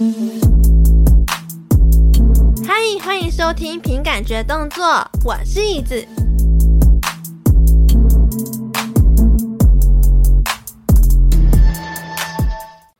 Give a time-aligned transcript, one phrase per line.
[0.00, 0.06] 嗨，
[3.02, 6.06] 欢迎收听凭感觉动作，我是椅子。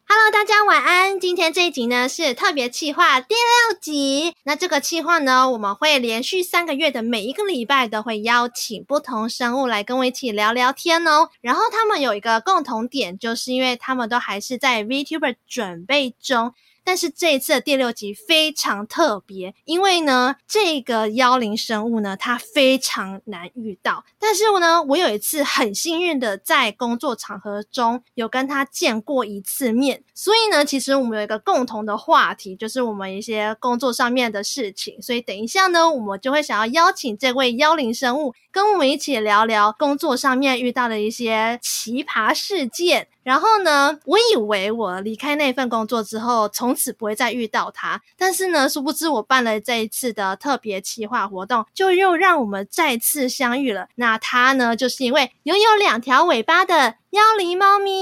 [0.08, 1.20] Hello，大家晚安。
[1.20, 4.34] 今天这一集呢是特别企划第六集。
[4.42, 11.28] 那这个企划呢，我们会连续三个月的每一个礼拜都会邀请不同生物来跟我一起聊聊天哦。
[11.40, 16.54] 然后他们有一个共同点，就是因为他们都还是在 VTuber 准备中。
[16.84, 24.04] 但是这一次的第六集非常特别，因为呢，这个妖灵生物呢，它非常难遇到。
[24.18, 35.00] 但是呢，我有一次很幸运的在工作场合中有跟他见过一次面，所以呢，其实我们有一个共同的话题，就是我们一些工作上面的事情。
[35.02, 43.08] 所以等一下呢，我们就会想要邀请这位妖灵生物跟我们一起聊聊工作上面遇到的一些奇葩事件。
[43.22, 48.00] 然后呢，我以为我离开那份工作之后，从此不会再遇到他。
[48.16, 53.88] 但是呢，殊不知我办了这一次的特别企划活动，就又让我们再次相遇了。
[53.96, 57.92] 那他呢，就是一位拥有两条尾巴的妖灵猫咪。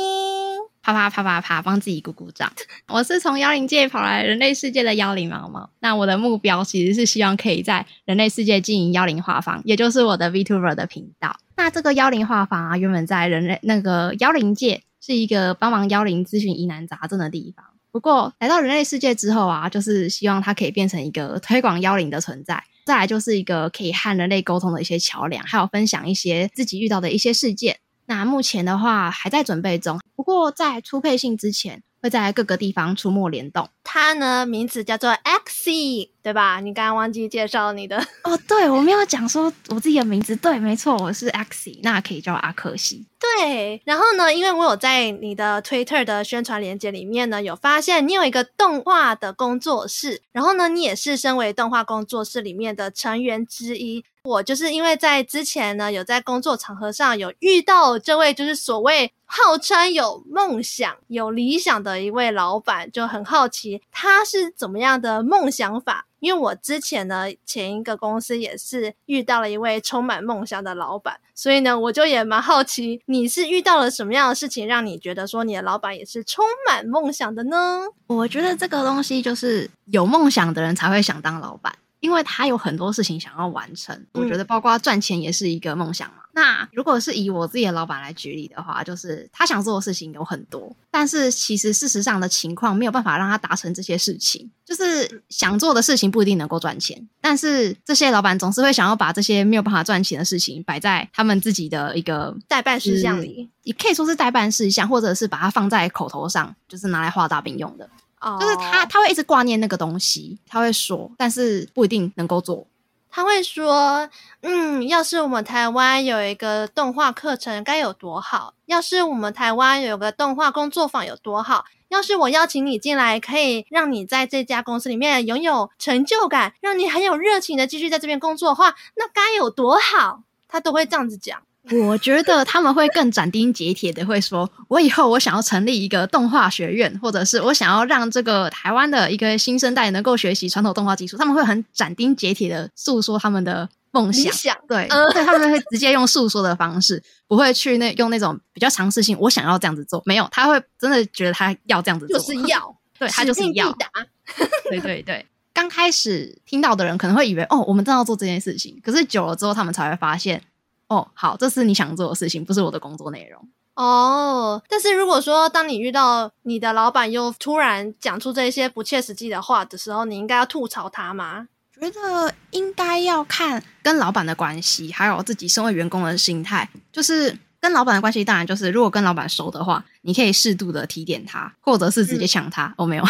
[0.81, 2.53] 啪啪啪啪啪，帮自己鼓鼓掌。
[2.87, 5.69] 我是从妖灵界跑来人类世界的妖灵猫猫。
[5.81, 11.37] 那我的目标其实是希望可以在人类世界经营妖灵画坊，也就是我的 VTuber 的频道。
[11.57, 14.83] 那这个妖灵画坊啊，原本在人类那个妖灵界。
[15.07, 17.65] 是一个帮忙妖灵咨询疑难杂症的地方。
[17.93, 22.61] 不过来到人类世界之后啊，就是希望它可以变成一个推广妖灵的存在。
[22.85, 27.79] 再来就是一个可以和人类沟通的一些桥梁，还有分享一些自己遇到的一些事件。
[28.07, 31.85] 那目前的话还在准备中，不过在出配信之前。
[32.07, 33.69] 会在各个地方出没联动。
[33.83, 36.61] 它呢，名字叫做 Axie，对吧？
[36.61, 40.35] 你刚刚忘记介绍你的哦，对，我没有讲说我自己的名字。
[40.37, 43.07] 对，没错，我是 Axie，那可以叫阿克西。
[43.19, 54.05] 对，然后呢，因为我有在你的 Twitter 的宣传链接里面呢，有发现你有一个动画的工作室，然后呢，你也是身为动画工作室里面的成员之一。
[54.27, 66.07] 我就是因为在之前呢，有在工作场合上有遇到这位就是所谓号称有梦想、有理想的一位老板，就很好奇他是怎么样的梦想法。
[66.19, 77.85] 因为我之前呢，前一个公司也是遇到了一位充满梦想的老板，所以呢，我就也蛮好奇你是遇到了什么样的事情，让你觉得说你的老板也是充满梦想的呢？
[78.09, 81.73] 我觉得这个东西就是有梦想的人才会想当老板。
[82.01, 86.17] 因为他有很多事情想要完成，嗯、我觉得包括赚钱也是一个梦想嘛。
[86.33, 94.51] 那如果是以我自己的老板来举例的话，就是他想做的事情有很多，但是其实事实上的情况没有办法让他达成这些事情。
[94.63, 107.89] 就是想做的事情不一定能够赚钱，但是这些老板总是会想要把这些没有办法赚钱的事情摆在他们自己的一个代办事项里，也可以说是代办事项，或者是把它放在口头上，就是拿来画大饼用的。
[108.29, 108.41] Oh.
[108.41, 112.67] 就是他，他会一直挂念那个东西，他会说，但是不一定能够做。
[113.09, 114.11] 他会说，
[114.41, 131.41] 嗯，要是我们台湾有一个动画课程该有多好，要是我们台湾有个动画工作坊有多好，要是我邀请你进来，可以让你在这家公司里面拥有成就感，让你很有热情的继续在这边工作的话，那该有多好，他都会这样子讲。
[131.73, 141.17] 我觉得他们会更斩钉截铁的会说，我以后我想要成立一个动画学院，或者是我想要让这个台湾的一个新生代能够学习传统动画技术。
[141.17, 153.77] 他们会很斩钉截铁的诉说他们的梦想，想对，他们会直接用诉说的方式，不会去那用那种比较尝试性，我想要这样子做，没有，他会真的觉得他要这样子做，就是要， 对，他就是要，
[154.71, 155.27] 对对对。
[155.53, 160.41] 刚开始听到的人可能会以为，哦，我们正要做这件事情，可是久了之后，他们才会发现。
[160.89, 163.49] 哦，好，这是你想做的事情，不是我的工作内容。
[163.75, 171.49] 哦，但是如果说当你遇到你的老板又突然讲出这些不切实际的话的时候，你应该要吐槽他吗？
[171.79, 177.39] 觉得应该要看跟老板的关系，还有自己身为员工的心态，就是。
[177.67, 182.67] 跟老板的关系，当然就是如果跟老板熟的话，你可以适度的提点他，或者是直接抢他。
[182.67, 183.05] 嗯、哦，没有。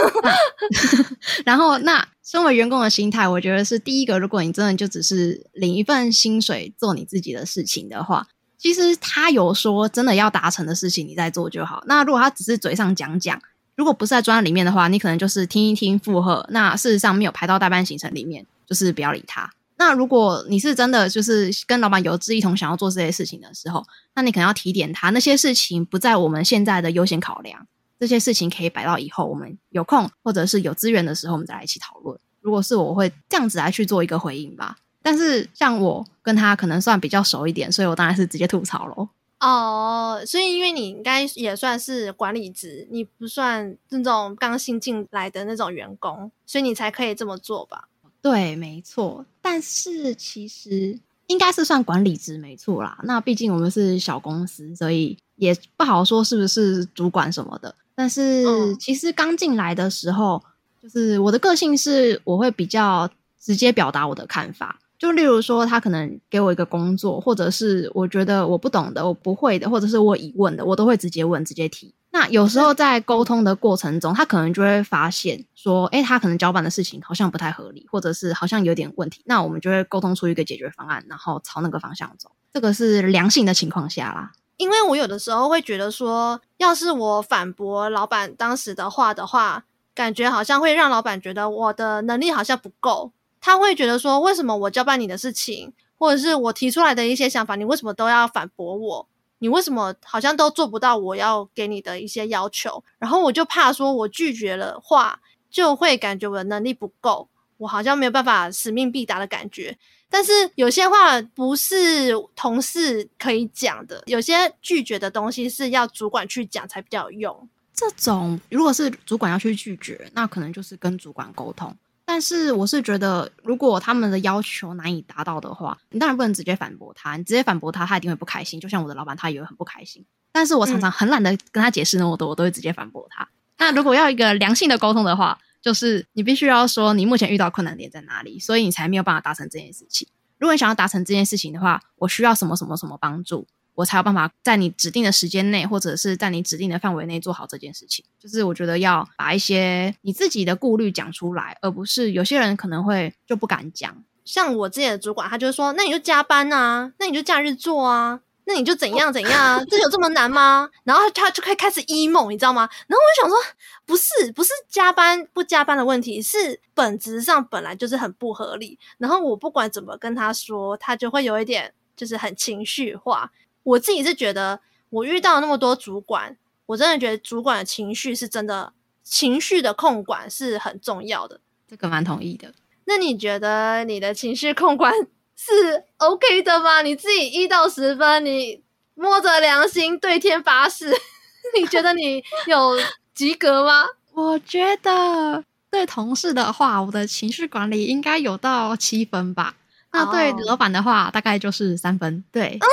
[1.44, 4.18] 然后，那身为员工的心态，我觉得是第一个。
[4.18, 8.26] 如果你真的就只是领一份薪水做你自己的事情的话，
[8.56, 11.84] 其实他有说真的要达成的事情，你再做就好。
[11.86, 13.38] 那如果他只是嘴上讲讲，
[13.76, 16.46] 如果不是在专案里面的话，你可能就是听一听附和。
[16.48, 19.50] 那事实上没有排到代办行程里面，就是不要理他。
[19.76, 23.84] 那如果你是真的就是跟老板有志一同想要做这些事情的时候，
[24.14, 27.66] 那你可能要提点他，那些事情不在我们现在的优先考量，
[27.98, 32.18] 这些事情可以摆到以后我们有空或者是有资源的时候，我们再来一起讨论。
[32.40, 34.76] 如果是我，会这样子来去做一个回应吧。
[35.02, 39.08] 但是像我跟他可能算比较熟一点，所以我当然是直接吐槽喽。
[39.40, 47.88] 哦，所以因为你应该也算是管理职，你不算那种刚新进来的那种员工，所以你才可以这么做吧？
[48.24, 49.26] 对，没错。
[49.42, 52.98] 但是其实应该是算管理职没错啦。
[53.02, 57.74] 那毕竟我们是小公司，所以也不好说是不是主管什么的。
[57.94, 58.42] 但是
[58.76, 60.42] 其实刚进来的时候，
[60.82, 63.06] 就是我的个性是我会比较
[63.38, 64.80] 直接表达我的看法。
[64.98, 71.92] 就例如说，他可能给我一个工作，或者是我觉得我不懂的、我不会的，或者是我疑问的，我都会直接问、直接提。
[72.14, 79.20] 那有时候在沟通的过程中，他可能就会发现说，诶，他可能交办的事情好像不太合理，或者是好像有点问题。
[79.24, 82.30] 那我们就会沟通出一个解决方案，然后朝那个方向走。
[82.52, 84.30] 这个是良性的情况下啦。
[84.58, 93.10] 因为我有的时候会觉得说，要是我反驳老板当时的话的话，感觉好像会让老板觉得我的能力好像不够。
[93.40, 99.08] 他会觉得说，为什么我交办你的事情，或者是我提出来的一些想法，你为什么都要反驳我？
[99.44, 102.82] 你为什么好像都做不到我要给你的一些要求？
[102.96, 105.20] 然后我就怕说，我拒绝了话，
[105.50, 109.76] 就会感觉我的能力不够，我好像没有办法使命必达的感觉。
[110.08, 117.48] 但是有些话不是同事可以讲的，有些拒绝的东西是要主管去讲才比较有用。
[117.74, 121.76] 这种如果是主管要去拒绝，那可能就是跟主管沟通。
[122.06, 127.16] 但是我是觉得，如果他们的要求难以达到的话，你当然不能直接反驳他。
[127.16, 128.60] 你直接反驳他，他一定会不开心。
[128.60, 130.04] 就像我的老板，他也会很不开心。
[130.30, 133.26] 但是我常常很懒得跟他解释那么多，我都会直接反驳他。
[133.58, 140.06] 那如果要一个良性的沟通的话，就是你必须要说你目前遇到困难点在哪里，所以你才没有办法达成这件事情。
[140.38, 143.46] 如果你想要达成这件事情的话，我需要什么什么什么帮助。
[143.74, 148.04] 我才有办法在你指定的时间内，或者是在你指定的范围内做好这件事情。
[148.18, 154.04] 就是我觉得要把一些你自己的顾虑讲出来，而不是有些人可能会就不敢讲。
[154.24, 162.66] 像我之前的主管，他就说：“那你就加班啊，那你就假日做啊，那你就怎样怎样啊，这有这么难吗？” 然后他就开开始 emo，你知道吗？
[162.86, 163.36] 然后我就想说，
[163.84, 168.78] 不是不是加班不加班的问题，是本质上本来就是很不合理。
[168.96, 173.30] 然后我不管怎么跟他说，他就会有一点就是很情绪化。
[173.64, 178.72] 我自己是觉得，我遇到那么多主管，我真的觉得主管的情绪是真的，
[179.02, 181.40] 情绪的控管是很重要的。
[181.68, 182.54] 这个蛮同意的。
[182.84, 184.92] 那你觉得你的情绪控管
[185.34, 186.82] 是 OK 的吗？
[186.82, 188.62] 你自己一到十分，你
[188.94, 190.90] 摸着良心对天发誓，
[191.58, 192.78] 你觉得你有
[193.14, 193.84] 及格吗？
[194.12, 199.56] 我觉得对同事的话，我的情绪管理应该有到七分吧。
[199.92, 202.22] 那对老板的话，大概就是三分。
[202.30, 202.58] 对。
[202.60, 202.66] 哦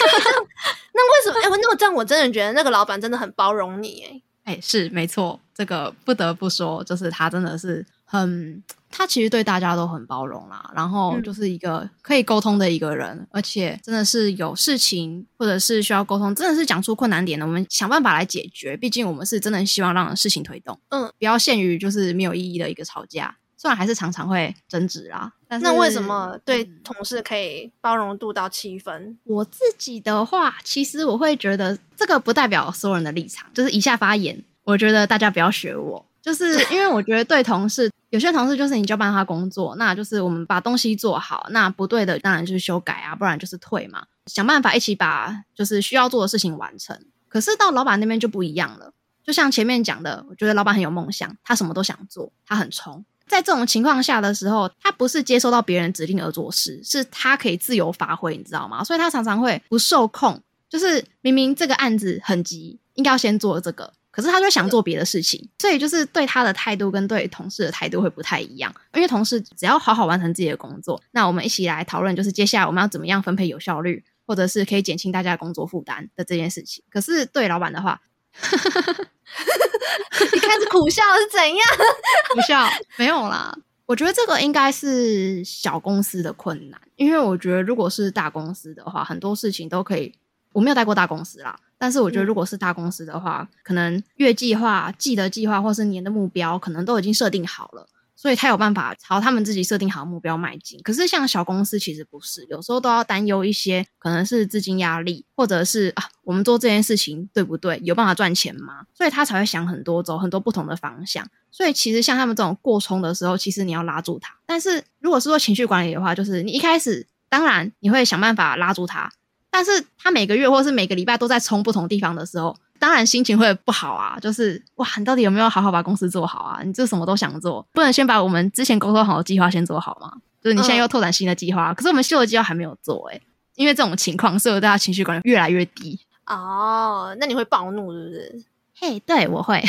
[0.92, 1.38] 那为什么？
[1.38, 4.04] 哎、欸，那我这样，我真的觉得那个老板真的很包容你，
[4.44, 18.76] 哎，哎，是没错，这个不得不说，就是他真的是很，他其实对大家都很包容啦，然后就是一个可以沟通的一个人，嗯、而且真的是有事情或者是需要沟通，真的是讲出困难点的，我们想办法来解决。
[18.76, 23.36] 毕竟我们是真的希望让事情推动，嗯，不要限于就是没有意义的一个吵架。
[23.60, 29.02] 虽然还是常常会争执啦，但是那为什么对同事可以包容度到七分？
[29.02, 46.98] 嗯，我自己的话，其实我会觉得这个不代表所有人的立场，就是以下发言，我觉得大家不要学我，就是 因为我觉得对同事，有些同事就是你交办他工作，那就是我们把东西做好，那不对的当然就是修改啊，不然就是退嘛，想办法一起把就是需要做的事情完成。
[47.28, 53.04] 可是到老板那边就不一样了，就像前面讲的，我觉得老板很有梦想，他什么都想做，他很冲。
[53.30, 58.82] 在这种情况下的时候，他不是接收到别人指令而做事，是他可以自由发挥，你知道吗？
[58.82, 68.74] 所以他常常会不受控，就是明明这个案子很急，应该要先做这个，可是他就想做别的事情，所以就是对他的态度跟对同事的态度会不太一样。
[68.94, 76.82] 因为同事只要好好完成自己的工作，那我们一起来讨论，就是接下来我们要怎么样分配有效率，或者是可以减轻大家的工作负担的这件事情。
[76.90, 78.00] 可是对老板的话，
[80.32, 81.58] 你开始苦笑是怎样？
[82.34, 83.56] 苦笑没有啦。
[83.86, 90.14] 我觉得这个应该是小公司的困难，因为我觉得如果是大公司的话，很多事情都可以。
[90.52, 97.88] 我没有带过大公司啦，但是我觉得如果是大公司的话，嗯、可能月计划、季的计划或是年的目标，可能都已经设定好了。
[98.16, 100.78] 所以他有办法朝他们自己设定好的目标迈进。
[100.82, 107.80] 可是像小公司其实不是，有时候都要担忧一些，可能是资金压力，或者是啊，我们做这件事情对不对？
[107.82, 108.86] 有办法赚钱吗？
[108.94, 111.26] 所以他才会想很多，走很多不同的方向。
[111.50, 114.32] 所以其实像他们这种过冲的时候，其实你要拉住他。
[114.46, 119.10] 但是如果是做情绪管理的话，就是你一开始当然你会想办法拉住他，
[119.50, 122.56] 但是他每个月或者是每个礼拜都在冲不同地方的时候。
[122.78, 126.62] 当然心情会不好啊，就是哇，你到底有没有好好把公司做好啊？
[126.64, 130.14] 你这什么都想做，不能先把我们之前沟通好的计划先做好吗？
[130.42, 133.22] 就是你现在又拓展新的计划，嗯、可是我们旧的计划还没有做诶、欸，
[133.56, 136.00] 因为这种情况，所以我对他情绪管理越来越低。
[136.34, 138.44] 哦，那你会暴怒是不是？
[138.78, 139.62] 嘿，对，我会。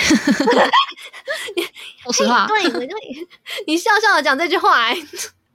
[2.03, 2.87] 说实话，对，对，
[3.67, 4.95] 你笑笑的讲这句话，哎，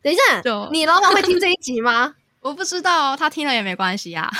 [0.02, 2.14] 等一下，就你老板会听这一集吗？
[2.40, 4.30] 我不知道，他听了也没关系啊。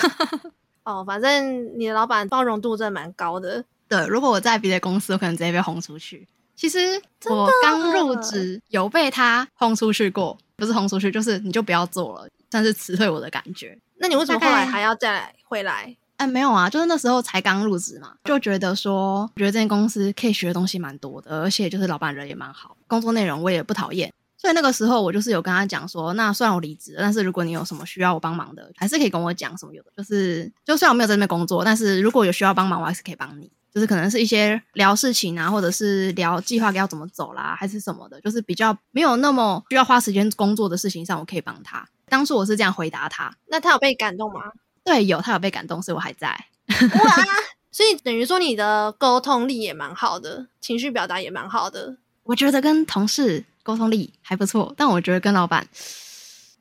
[0.84, 3.64] 哦，反正你的老板包容度真的蛮高的。
[3.88, 6.26] 对，如果我在别的公司，我可能直接被轰出去。
[6.54, 13.76] 其实我刚入职有被他轰出去过，不是轰出去，就是你就不要做了，算是辞退我的感觉。
[13.98, 15.96] 那你为什么后来还要再来回来？
[16.16, 41.86] 哎，没有啊，就是那时候才刚入职嘛，就觉得说，觉得这间公司可以学的东西蛮多的，而且就是老板人也蛮好，工作内容我也不讨厌，所以那个时候我就是有跟他讲说，那虽然我离职了，但是如果你有什么需要我帮忙的，还是可以跟我讲什么有的，就是就虽然我没有在那边工作，但是如果有需要帮忙，我还是可以帮你，就是可能是一些聊事情啊，或者是聊计划要怎么走啦，还是什么的，就是比较没有那么需要花时间工作的事情上，我可以帮他。
[42.08, 44.40] 当初我是这样回答他，那他有被感动吗？
[44.86, 46.28] 对，有他有被感动，所以我还在。
[46.70, 47.24] 哇，
[47.72, 51.96] 所以等于说你的沟通力也蛮好的，情绪表达也蛮好的。
[52.22, 55.66] 我觉得跟同事沟通力还不错，但我觉得跟老板，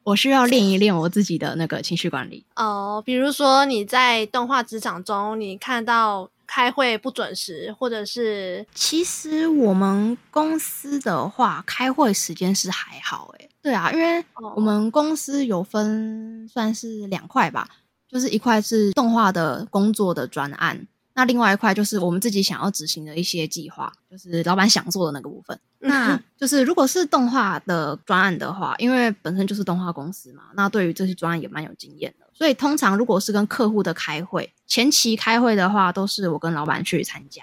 [0.03, 2.43] 我需要练一练我自己的那个情绪管理。
[2.55, 8.65] 哦，比如说你在动画职场中，你看到开会不准时，或者是……
[8.73, 13.49] 其实我们公司的话，开会时间是还好，诶。
[13.61, 14.23] 对啊，因为
[14.55, 17.67] 我们公司有分算是两块吧。
[18.09, 25.59] 就是一块是动画的工作的专案，那另外一块就是我们自己想要执行的一些计划，就是老板想做的那个部分。
[25.81, 32.25] 嗯、那就是如果是动画的专案的话，因为本身就是动画公司嘛，那对于这些专案也蛮有经验的。
[32.33, 37.41] 所以通常如果是跟客户的开会，前期开会的话，都是我跟老板去参加。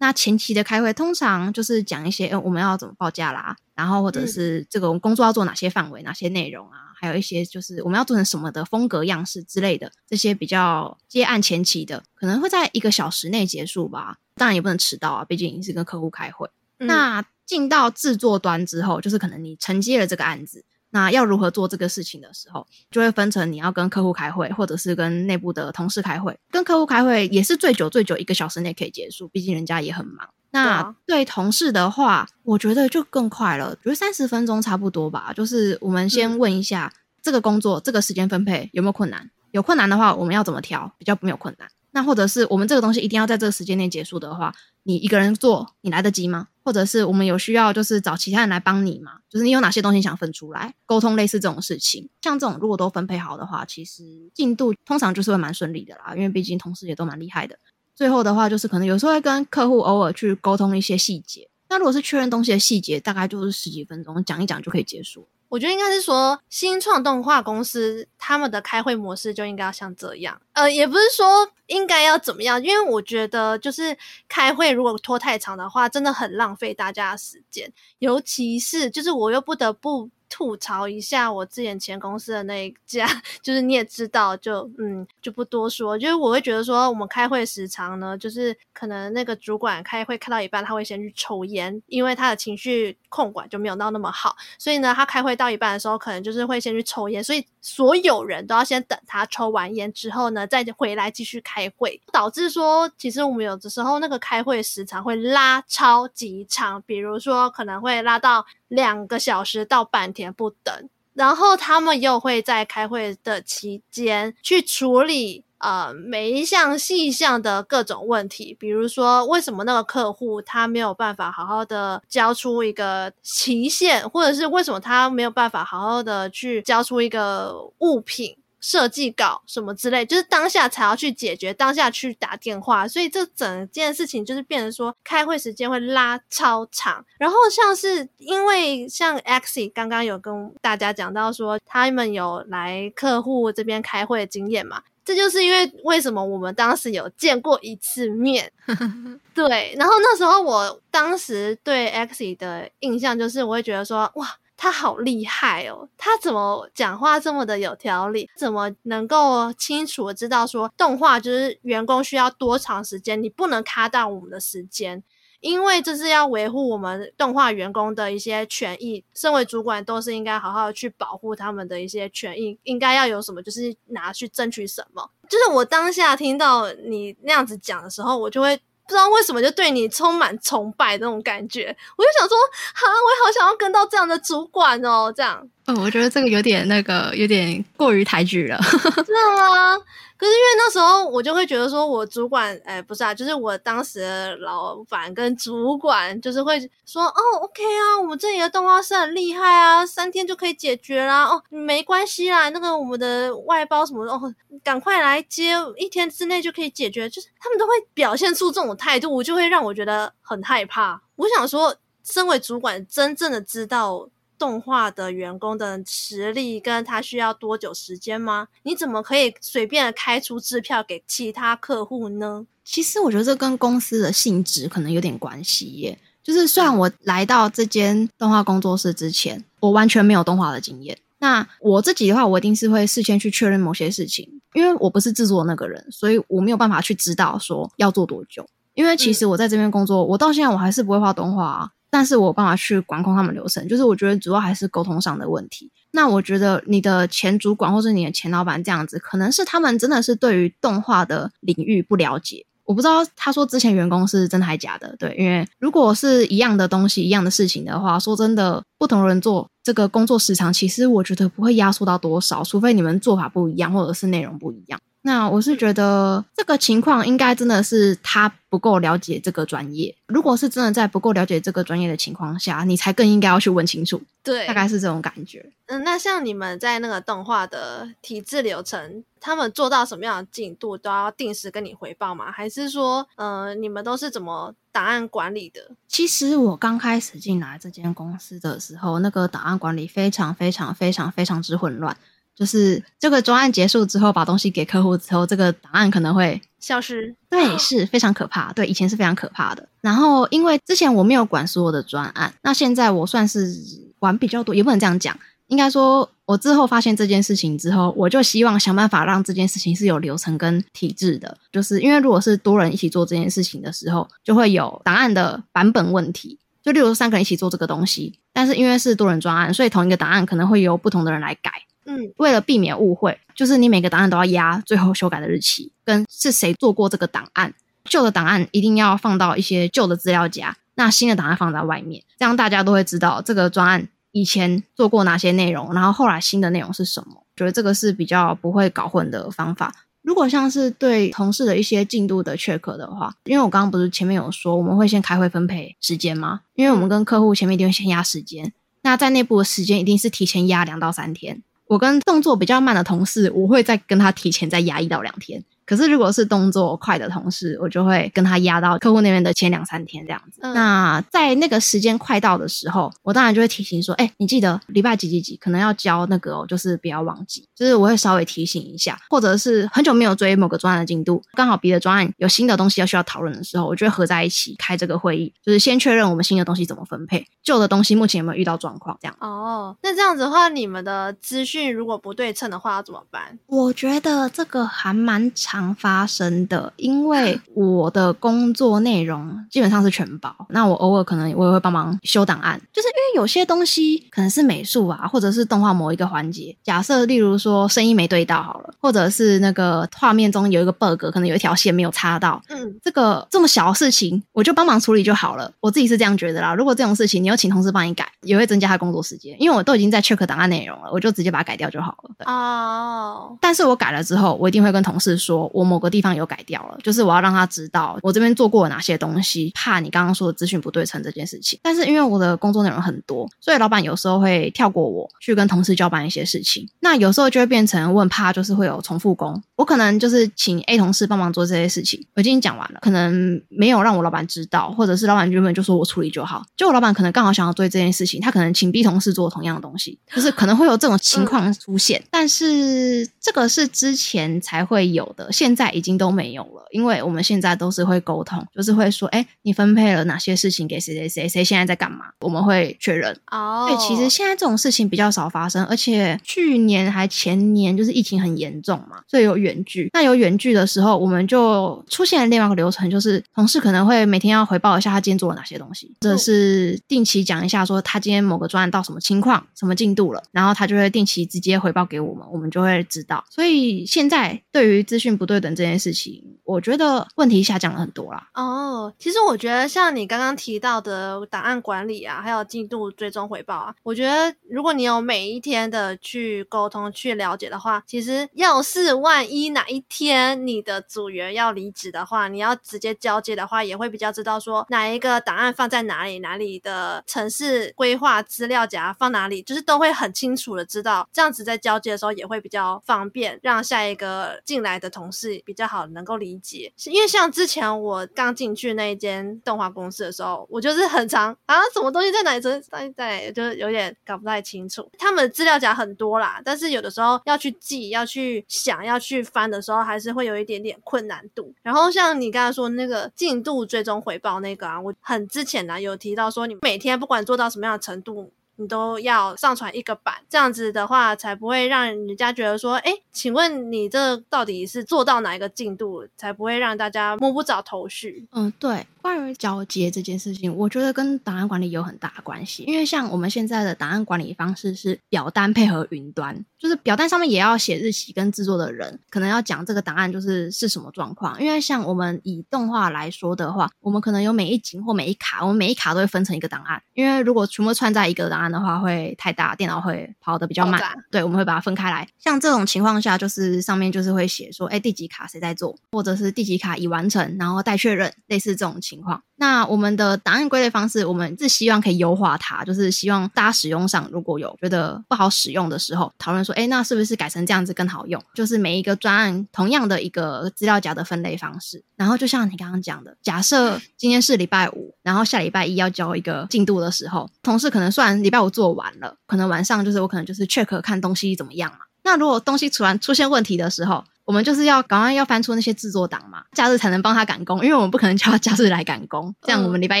[0.04, 6.92] 那前期的开会通常就是讲一些，呃，我们要怎么报价啦，然后或者是这个工作要做哪些范围、哪些内容啊。
[6.94, 14.18] 还有一些就是我们要做成什么的风格样式之类的，这些比较接案前期的，可能会在一个小时内结束吧。
[14.34, 16.46] 当然也不能迟到啊，毕竟你是跟客户开会。
[16.80, 20.62] 嗯、那进到制作端之后，就是可能你承接了这个案子，
[20.94, 26.38] 那要如何做这个事情的时候，就会分成你要跟客户开会，或者是跟内部的同事开会。
[26.52, 30.28] 跟客户开会也是最久最久一个小时内可以结束，毕竟人家也很忙。
[30.52, 35.32] 那对同事的话，我觉得就更快了，觉得三十分钟差不多吧。
[35.34, 41.68] 就是我们先问一下这个工作、嗯、这个时间分配有没有困难，有困难的话，我们要怎么调，比较没有困难。
[41.90, 46.46] 那或者是我们这个东西一定要在这个时间内结束的话，你一个人做，你来得及吗？
[46.64, 49.18] 或者是我们有需要就是找其他人来帮你吗？
[49.28, 54.02] 就是你有哪些东西想分出来沟通，类似这种事情，像这种如果都分配好的话，其实
[54.32, 57.58] 进度通常就是会蛮顺利的啦，因为毕竟同事也都蛮厉害的。
[57.94, 61.48] 最后的话，就是可能有时候会跟客户偶尔去沟通一些细节。
[61.68, 65.28] 那如果是确认东西的细节，大概就是十几分钟讲一讲就可以结束。
[65.54, 70.40] 我觉得应该是说，新创动画公司他们的开会模式就应该要像这样。
[70.52, 73.96] 呃，也不是说应该要怎么样，因为我觉得就是
[74.28, 77.72] 开会如果拖太长的话，真的很浪费大家的时间。
[78.00, 80.10] 尤其是就是我又不得不。
[80.34, 83.06] 吐槽一下我之前前公司的那一家，
[83.40, 85.96] 就是你也知道，就嗯就不多说。
[85.96, 108.44] 就是我会觉得说，我们开会时长呢，就是可能那个主管开会开到一半，他会先去抽烟，因为他的情绪控管就没有到那么好，所以呢，他开会到一半的时候，可能就是会先去抽烟，所以所有人都要先等他抽完烟之后呢，再回来继续开会，导致说，其实我们有的时候那个开会时长会拉超级长，比如说可能会拉到。
[108.74, 128.36] 两个小时到半天不等，然后他们又会在开会的期间去处理呃每一项细项的各种问题，比如说为什么那个客户他没有办法好好的交出一个期限，或者是为什么他没有办法好好的去交出一个物品。
[128.64, 137.04] 设计稿什么之类，就是当下才要去解决，当下去打电话，所以这整件事情就是变成说开会时间会拉超长。
[137.18, 148.50] 然后像是因为像 Axie 刚刚有跟大家讲到说，他们有来客户这边开会的经验嘛，这就是因为为什么我们当时有见过一次面，
[149.34, 149.76] 对。
[149.78, 154.36] 然后那时候我当时对 Axie 的印象就是，我会觉得说哇。
[154.56, 155.88] 他好厉害哦！
[155.96, 158.28] 他怎么讲话这么的有条理？
[158.36, 163.22] 怎么能够清楚的知道说动画就是员工需要多长时间？
[163.22, 165.02] 你不能卡到我们的时间，
[165.40, 169.04] 因为这是要维护我们动画员工的一些权益。
[169.12, 172.58] 身为主管，都是应该好好去保护他们的一些权益。
[172.62, 175.10] 应该要有什么，就是拿去争取什么。
[175.28, 178.60] 就是我当下听到你那样子讲的时候，我就会。
[178.86, 182.36] 不知道为什么就对你充满崇拜那种感觉，我就想说，
[182.74, 185.48] 哈，我也好想要跟到这样的主管哦，这样。
[185.66, 188.58] 嗯，我觉得这个有点那个，有点过于抬举了。
[188.60, 189.78] 真的吗？
[190.16, 211.00] 可是因为那时候我就会觉得说，我主管，哎，不是啊，就是我当时的老板跟主管，就是会说，哦，OK 啊，我们这里的动画师很厉害啊，三天就可以解决啦，哦，没关系啦，那个我们的外包什么的，哦，赶快来接，一天之内就可以解决，就是他们都会表现出这种态度，我就会让我觉得很害怕。
[211.16, 214.08] 我想说，身为主管，真正的知道。
[214.44, 218.48] 动画的员工的实力跟他需要多久时间吗？
[218.64, 222.44] 你怎么可以随便的开出支票给其他客户呢？
[222.62, 225.98] 其实我觉得这跟公司的性质可能有点关系耶。
[226.22, 230.98] 就是虽然我来到这间动画工作室之前，我完全没有动画的经验。
[231.20, 238.46] 那我自己的话，我一定是会事先去确认某些事情，因为我不是制作那个人，所以我没有办法去知道说要做多久。
[238.74, 241.70] 因为其实我在这边工作，我到现在我还是不会画动画啊。
[241.94, 245.70] 但是我有办法去管控他们流程，就是我觉得主要还是沟通上的问题。
[245.92, 252.44] 那我觉得你的前主管或是你的前老板这样子，可能是他们真的是对于动画的领域不了解。
[252.64, 264.80] 我不知道他说之前员工是真的还假的，对，因为如果是一样的东西、一样的事情的话，说真的，不同人做这个工作时长，其实我觉得不会压缩到多少，除非你们做法不一样，或者是内容不一样。
[265.06, 269.94] 那我是觉得这个情况应该真的是他不够了解这个专业。
[270.06, 274.00] 如果是真的在不够了解这个专业的情况下，你才更应该要去问清楚。
[274.22, 275.44] 对，大概是这种感觉。
[275.66, 282.32] 嗯，那像你们在那个动画的体制流程，他们做到什么样的进度都要定时跟你回报吗？
[282.32, 285.60] 还是说，呃，你们都是怎么档案管理的？
[285.86, 291.94] 其实我刚开始进来这间公司的时候，那个档案管理非常非常非常非常之混乱。
[292.36, 297.14] 就是这个专案结束之后，把东西给客户之后，这个档案可能会消失。
[297.30, 298.52] 对，是非常可怕。
[298.52, 299.68] 对，以前是非常可怕的。
[299.80, 303.54] 然后，因为之前我没有管所有的专案，那现在我算是
[303.98, 305.16] 管比较多，也不能这样讲。
[305.48, 311.36] 应该说，我之后发现这件事情之后，我就希望想办法让这件事情是有流程跟体制的。
[311.52, 316.38] 就是因为如果是多人一起做这件事情的时候，就会有档案的版本问题。
[316.62, 321.52] 就例如三个人一起做这个东西，但是因为是多人专案，所以同一个档案可能会由不同的人来改。
[321.86, 327.54] 嗯，为了避免误会，就是你每个档案都要压最后修改的日期，跟是谁做过这个档案。
[327.84, 337.24] 旧的档案一定要放到一些旧的资料夹，那新的档案放在外面，这样大家都会知道这个专案以前做过哪些内容，然后后来新的内容是什么。
[337.36, 339.74] 觉得这个是比较不会搞混的方法。
[340.00, 346.40] 如果像是对同事的一些进度的缺课的话，因为我刚刚不是前面有说我们会先开会分配时间吗？
[346.54, 351.42] 因为我们跟客户前面一定会先压时间，那在内部的时间一定是提前压两到三天。
[351.66, 355.44] 我跟动作比较慢的同事，我会再跟他提前再压一到两天。
[355.66, 360.40] 可是，如果是动作快的同事，我就会跟他压到客户那边的前两三天这样子。
[360.42, 379.16] 嗯、那在那个时间快到的时候，我当然就会提醒说：“哎、欸，你记得礼拜几几几可能要交那个哦，就是不要忘记。”就是我会稍微提醒一下，或者是很久没有追某个专案的进度，刚好别的专案有新的东西要需要讨论的时候，我就会合在一起开这个会议，就是先确认我们新的东西怎么分配，旧的东西目前有没有遇到状况这样。
[379.20, 383.38] 哦，那这样子的话，你们的资讯如果不对称的话，要怎么办？
[383.46, 406.54] 我觉得这个还蛮常发生的，因为我的工作内容基本上是全包，那我偶尔可能我也会帮忙修档案，就是因为有些东西可能是美术啊，或者是动画某一个环节，假设例如说声音没对到好了，或者是那个画面中有一个 bug，可能有一条线没有插到，嗯，这个这么小的事情，我就帮忙处理就好了，我自己是这样觉得啦。
[406.54, 412.26] 如果这种事情你要请同事帮你改，也会增加他工作时间，因为我都已经在 check 档案内容了，我就直接把它改掉就好了。
[412.26, 416.24] 哦，但是我改了之后，我一定会跟同事说，我某个地方有。
[416.26, 421.60] 改掉了，就是我要让他知道我这边做过了哪些东西，怕你刚刚说的资讯不对称这件事情。
[421.62, 426.66] 但是因为我的工作内容很多，所以老板有时候会跳过我去跟同事交办一些事情。
[426.80, 429.38] 那有时候就会变成问怕，就是会有重复工。
[429.56, 436.42] 我可能就是请 A 同事帮忙做这些事情，我已经讲完了，可能没有让我老板知道，或者是老板原本就说我处理就好。
[436.56, 442.02] 就我老板可能刚好想要做这件事情，他可能请 B 同事做同样的东西，就是可能会有这种情况出现。
[442.10, 453.14] 但是这个是之前才会有的，现在已经都没有了，因为我们现在都是会沟通，就是会说，哎，你分配了哪些事情给谁谁谁，谁现在在干嘛，我们会确认。
[453.30, 459.34] 哦，对，其实现在这种事情比较少发生，而且去年还前年就是疫情很严重嘛，所以有。
[459.44, 473.22] 远距，那有远距的时候，我们就出现了另外一个流程，就是同事可能会每天要回报一下他今天做了哪些东西，或者是定期讲一下说他今天某个专案到什么情况、什么进度了，然后他就会定期直接回报给我们，我们就会知道。
[473.28, 478.28] 所以现在对于资讯不对等这件事情，我觉得问题下降了很多啦。
[478.34, 483.74] 哦，其实我觉得像你刚刚提到的档案管理啊，还有进度追踪回报啊。
[483.82, 501.08] 我觉得如果你有每一天的去沟通、去了解的话，其实要是万一哪一天你的组员要离职的话，你要直接交接的话，也会比较知道说哪一个档案放在哪里，哪里的城市规划资料夹放哪里，就是都会很清楚的知道。
[501.12, 506.72] 这样子在交接的时候也会比较方便，让下一个进来的同是比较好能够理解。
[506.86, 514.90] 因为像之前我刚进去那一间动画公司的时候，我就是很常啊，什么东西在哪里，在在在，就是有点搞不太清楚。
[514.98, 521.54] 他们资料夹很多啦，但是有的时候要去记、要去想、要去翻的时候，还是会有一点点困难度。
[521.62, 528.32] 然后像你刚才说那个进度追踪回报那个啊，我很之前呢、有提到说，你每天不管做到什么样的程度。
[528.56, 538.26] 你都要上传一个版，这样子的话才不会让人家觉得说，哎，请问你这到底是做到哪一个进度，才不会让大家摸不着头绪。
[538.32, 538.86] 嗯，对。
[539.04, 542.62] 关于交接这件事情，我觉得跟档案管理有很大的关系。
[542.62, 551.38] 因为像我们现在的档案管理方式是表单配合云端，就是表单上面也要写日期跟制作的人，可能要讲这个档案就是是什么状况。
[551.38, 556.82] 因为像我们以动画来说的话，我们可能有每一集或每一卡，我们每一卡都会分成一个档案。
[556.94, 560.80] 因为如果全部串在一个档案的话，会太大，电脑会跑得比较慢。
[561.10, 562.08] 对，我们会把它分开来。
[562.18, 568.94] 像这种情况下，就是上面就是会写说，哎，第几卡谁在做，或者是第几卡已完成，然后待确认，类似这种情况。
[568.94, 578.22] 情况，那我们的档案归类方式，我们是希望可以优化它，就是希望大家使用上如果有觉得不好使用的时候，讨论说，哎，那是不是改成这样子更好用？
[578.34, 581.82] 就是每一个专案同样的一个资料夹的分类方式。
[581.96, 591.78] 然后就像你刚刚讲的，假设今天是礼拜五，然后下礼拜一要交一个进度的时候，同事可能算礼拜五做完了，可能晚上就是我可能就是 check 看东西怎么样嘛。
[592.02, 600.00] 那如果东西突然出现问题的时候，我们就是要赶快要翻出那些制作档嘛，假日才能帮他赶工，因为我们不可能叫他假日来赶工，这样我们礼拜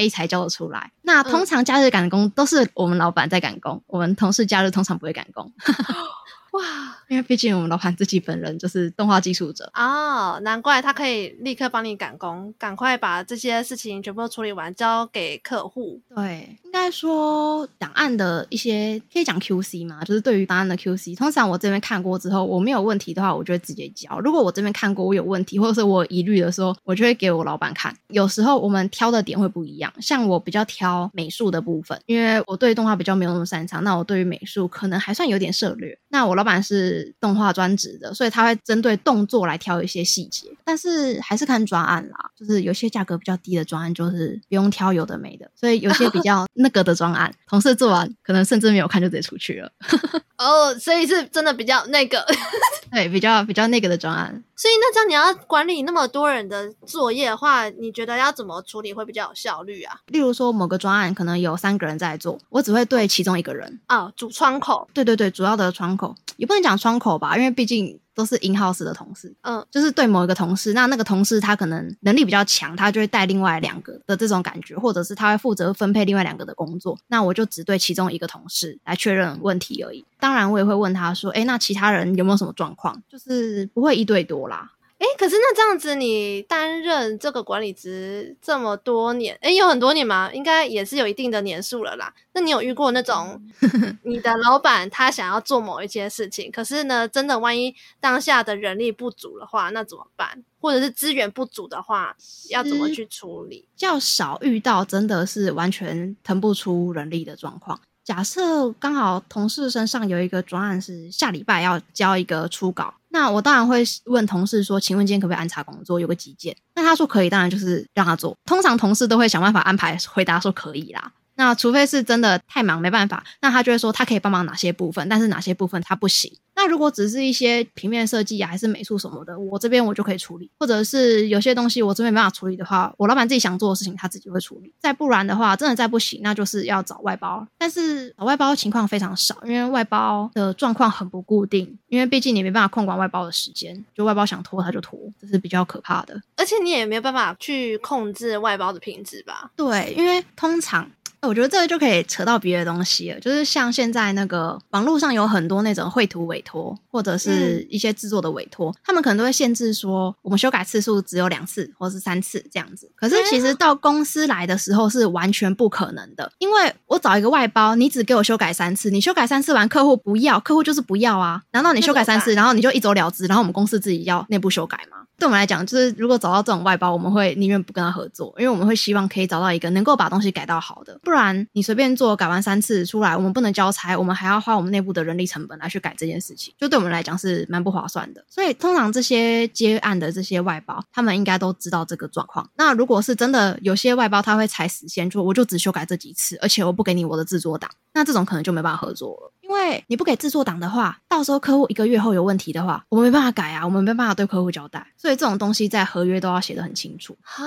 [0.00, 0.90] 一才交得出来。
[0.94, 5.52] 嗯、那通常假日赶工都是我们老板在赶工，我们同事假日通常不会赶工。
[6.54, 6.62] 哇，
[7.08, 16.00] 因为毕竟我们老板自己本人就是动画技术者哦，难怪他可以立刻帮你赶工，赶快把这些事情全部都处理完，交给客户。
[16.14, 24.20] 对，应该说档案的一些可以讲 QC 嘛，就是对于档案的 QC，通常我这边看过之后，我没有问题的话，我就会直接交。
[24.20, 27.92] 如果我这边看过我有问题，或者是我有疑虑的时候，我就会给我老板看。
[28.10, 35.98] 有时候我们挑的点会不一样，像我比较挑美术的部分，因为我对动画比较没有那么擅长，那我对于美术可能还算有点涉略。
[36.10, 42.30] 那我老板是动画专职的，所以他会针对动作来挑一些细节，但是还是看专案啦。
[42.38, 45.50] 就是有些价格比较低的专案，就是不用挑有的没的。
[45.54, 49.72] 所以有些比较那个的专案，同事做完可能甚至没有看就直接出去了。
[50.38, 52.24] 哦，所以是真的比较那个，
[52.94, 54.44] 对，比较比较那个的专案。
[54.54, 59.98] 所以那这样你要管理那么多人的作业的话，你觉得要怎么处理会比较有效率啊？
[60.06, 64.88] 例如说某个专案可能有三个人在做，我只会对其中一个人啊，主窗口。
[64.94, 66.14] 对对对，主要的窗口。
[66.36, 80.04] 也不能讲窗口吧，因为毕竟都是 in house 的同事，嗯，就是对某一个同事，那那个同事他可能能力比较强，他就会带另外两个的这种感觉，或者是他会负责分配另外两个的工作，那我就只对其中一个同事来确认问题而已。
[80.20, 83.02] 当然，我也会问他说，哎，那其他人有没有什么状况？
[83.08, 84.70] 就是不会一对多啦。
[84.98, 90.30] 诶，可是那这样子，你担任这个管理职这么多年，哎，有很多年吗？
[90.32, 92.14] 应该也是有一定的年数了啦。
[92.32, 93.42] 那你有遇过那种
[94.04, 100.42] 你的老板他想要做某一件事情，可是呢，真的万一当下的人力不足的话，那怎么办？
[100.60, 102.16] 或者是资源不足的话，
[102.50, 103.68] 要怎么去处理？
[103.76, 107.80] 较少遇到真的是完全腾不出人力的状况。
[108.04, 116.00] 假设刚好同事身上有一个专案是下礼拜要交一个初稿，那我当然会问同事说：“请问今天可不可以安插工作？
[116.00, 118.36] 有个急件。”那他说可以，当然就是让他做。
[118.44, 121.12] 通常同事都会想办法安排，回答说可以啦。
[121.36, 126.32] 那除非是真的太忙没办法，那他就会说他可以帮忙哪些部分，但是哪些部分他不行。
[126.56, 130.48] 那如果只是一些平面设计啊，还是美术什么的，我这边我就可以处理。
[130.56, 134.72] 或者是有些东西我这边没办法处理的话，我老板自己想做的事情他自己会处理。
[134.78, 137.44] 再不然的话，真的再不行，那就是要找外包。
[137.58, 146.22] 但是找外包情况非常少，因为外包的状况很不固定，因为毕竟你没办法控管外包的时间，就外包想拖他就拖，这是比较可怕的。
[146.36, 149.50] 而且你也没有办法去控制外包的品质吧？
[149.56, 150.88] 对，因为通常。
[151.24, 162.90] 我觉得这个就可以扯到别的东西了，就是像现在那个网络上有很多那种绘图委托，或者是一些制作的委托，嗯、他们可能都会限制说，我们修改次数只有两次或是三次这样子。
[162.94, 171.42] 可是其实到公司来的时候是完全不可能的，因为我找一个外包，你只给我修改三次，你修改三次完客户不要，客户就是不要啊。
[171.52, 175.03] 难道你修改三次，然后你就一走了之，然后我们公司自己要内部修改吗？
[175.24, 181.00] 对我们来讲，就是如果找到这种外包，我们会宁愿不跟他合作，因为我们会希望可以找到一个能够把东西改到好的。
[181.02, 188.22] 不然你随便做，改完三次出来，我们不能交差，我们还要花我们内部的人力成本来去改这件事情，就对我们来讲是蛮不划算的。
[188.28, 192.46] 所以通常这些接案的这些外包，他们应该都知道这个状况。
[192.58, 199.32] 那如果是真的有些外包，他会踩死线，就我就只修改这几次，而且我不给你我的制作档，那这种可能就没办法合作了。
[199.46, 204.86] 因为你不给制作档的话，到时候客户一个月后有问题的话，我们没办法改啊，我们没办法对客户交代。
[204.96, 207.14] 所以这种东西在合约都要写得很清楚。
[207.20, 207.44] 哈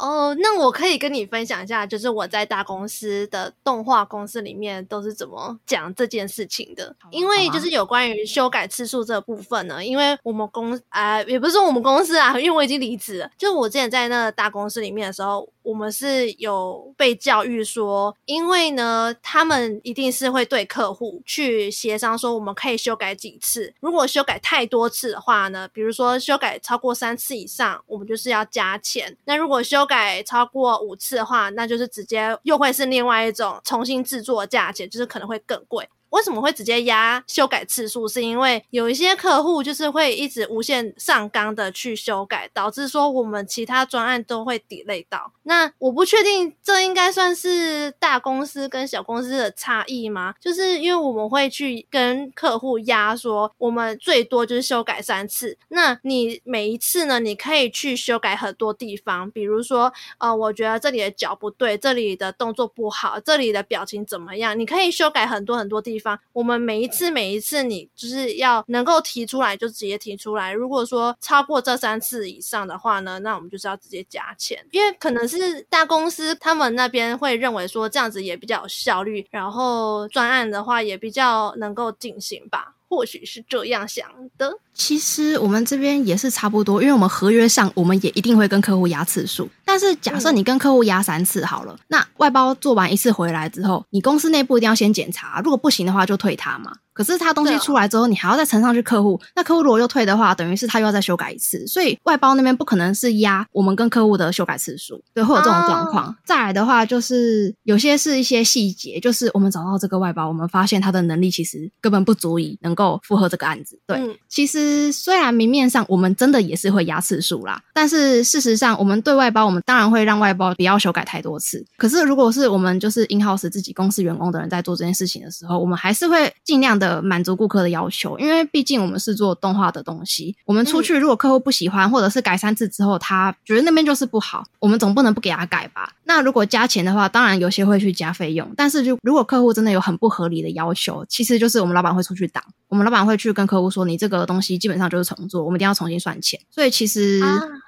[0.00, 6.96] 哦，那我可以跟你分享一下，就是我在大公司的动画公司里面都是怎么讲这件事情的。
[7.10, 13.30] 因为就是有关于修改次数这个部分呢，因为我们公啊、呃，也不是说我们公司啊，因为我已经离职了。
[13.36, 23.74] 就我之前在那个大公司里面的时候，我们是有被教育说，因为呢，他们一定是会对客户去协商说，我们可以修改几次。
[23.80, 29.14] 如果修改太多次的话呢，比如说修改超过三次以上，我们就是要加钱。
[29.24, 35.88] 那如果修改超过五次的话，那就是直接又会是另外一种重新制作的价钱，就是可能会更贵。
[36.10, 38.06] 为什么会直接压修改次数？
[38.08, 45.32] 是因为有一些客户就是会一直无限上纲的去修改，导致说我们其他专案都会 delay 到。
[45.42, 50.34] 那我不确定这应该算是大公司跟小公司的差异吗？
[50.40, 55.58] 就是因为我们会去跟客户压说，我们最多就是修改三次。
[55.68, 64.58] 那你每一次呢，你可以去修改很多地方，比如说，呃，我觉得这里的脚不对，这里的动作不好，这里的表情怎么样？
[64.58, 65.95] 你可以修改很多很多地方。
[65.98, 70.52] 方我们每一次每一次，你就是要能够提出来就直接提出来。
[70.52, 82.75] 如果说超过这三次以上的话呢，那我们就是要直接加钱，因为可能是大公司他们那边会认为说这样子也比较有效率，然后专案的话也比较能够进行吧。
[82.88, 84.52] 或许是这样想的。
[84.74, 89.48] 其实我们这边也是差不多，因为我们合约上我们也一定会跟客户压次数。
[89.64, 96.72] 但是假设你跟客户压三次好了，嗯，那外包做完一次回来之后，你公司内部一定要先检查，如果不行的话就退他嘛。
[96.96, 101.66] 可是他东西出来之后，你还要再呈上去客户，那客户如果又退的话，等于是他又要再修改一次。
[101.66, 106.06] 所以外包那边不可能是压我们跟客户的修改次数，对，会有这种状况。
[106.06, 106.16] 哦。
[106.24, 113.78] 再来的话，就是有些是一些细节，就是我们找到这个外包，我们发现他的能力其实根本不足以能够符合这个案子。
[113.86, 121.62] 对，嗯，其实虽然明面上我们真的也是会压次数啦，但是事实上我们对外包，我们当然会让外包不要修改太多次。
[121.76, 126.85] 可是如果是我们就是 in house 自己公司员工的人在做这件事情的时候，我们还是会尽量的。
[126.86, 135.92] 呃，满足顾客的要求，因为毕竟我们是做动画的东西，我们出去如果客户不喜欢，或者是改三次之后他觉得那边就是不好，我们总不能不给他改吧？
[136.06, 146.40] 那如果加钱的话，当然有些会去加费用，但是就如果客户真的有很不合理的要求，其实就是我们老板会出去挡，我们老板会去跟客户说，你这个东西基本上就是重做，我们一定要重新算钱。
[146.48, 147.20] 所以其实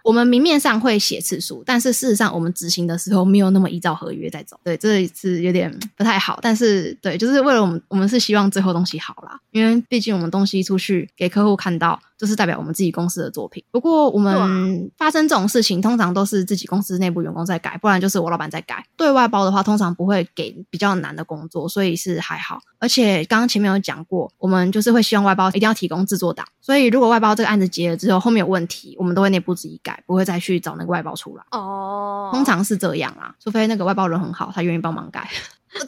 [0.04, 6.38] 我们明面上会写次数，但是事实上我们执行的时候没有那么依照合约在走，对，这是有点不太好。
[6.40, 9.08] 但是对，就是为了我们，我们是希望最后东西好。
[9.08, 13.64] 好啦，因为毕竟我们东西出去给客户看到，就是代表我们自己公司的作品。
[13.70, 18.84] 不过我们发生这种事情，通常都是自己公司内部员工在改，不然就是我老板在改。
[18.96, 22.60] 对外包的话，通常不会给比较难的工作，所以是还好。
[22.78, 31.42] 而且刚刚前面有讲过，我们就是会希望外包一定要提供制作档，所以如果外包这个案子结了之后，后面有问题，我们都会内部自己改，不会再去找那个外包出来。
[31.50, 35.28] 哦，通常是这样啊，除非那个外包人很好，他愿意帮忙改，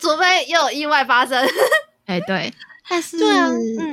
[0.01, 1.39] 除非又有意外发生。
[2.07, 2.53] 哎、欸，对。
[2.93, 3.19] 但是，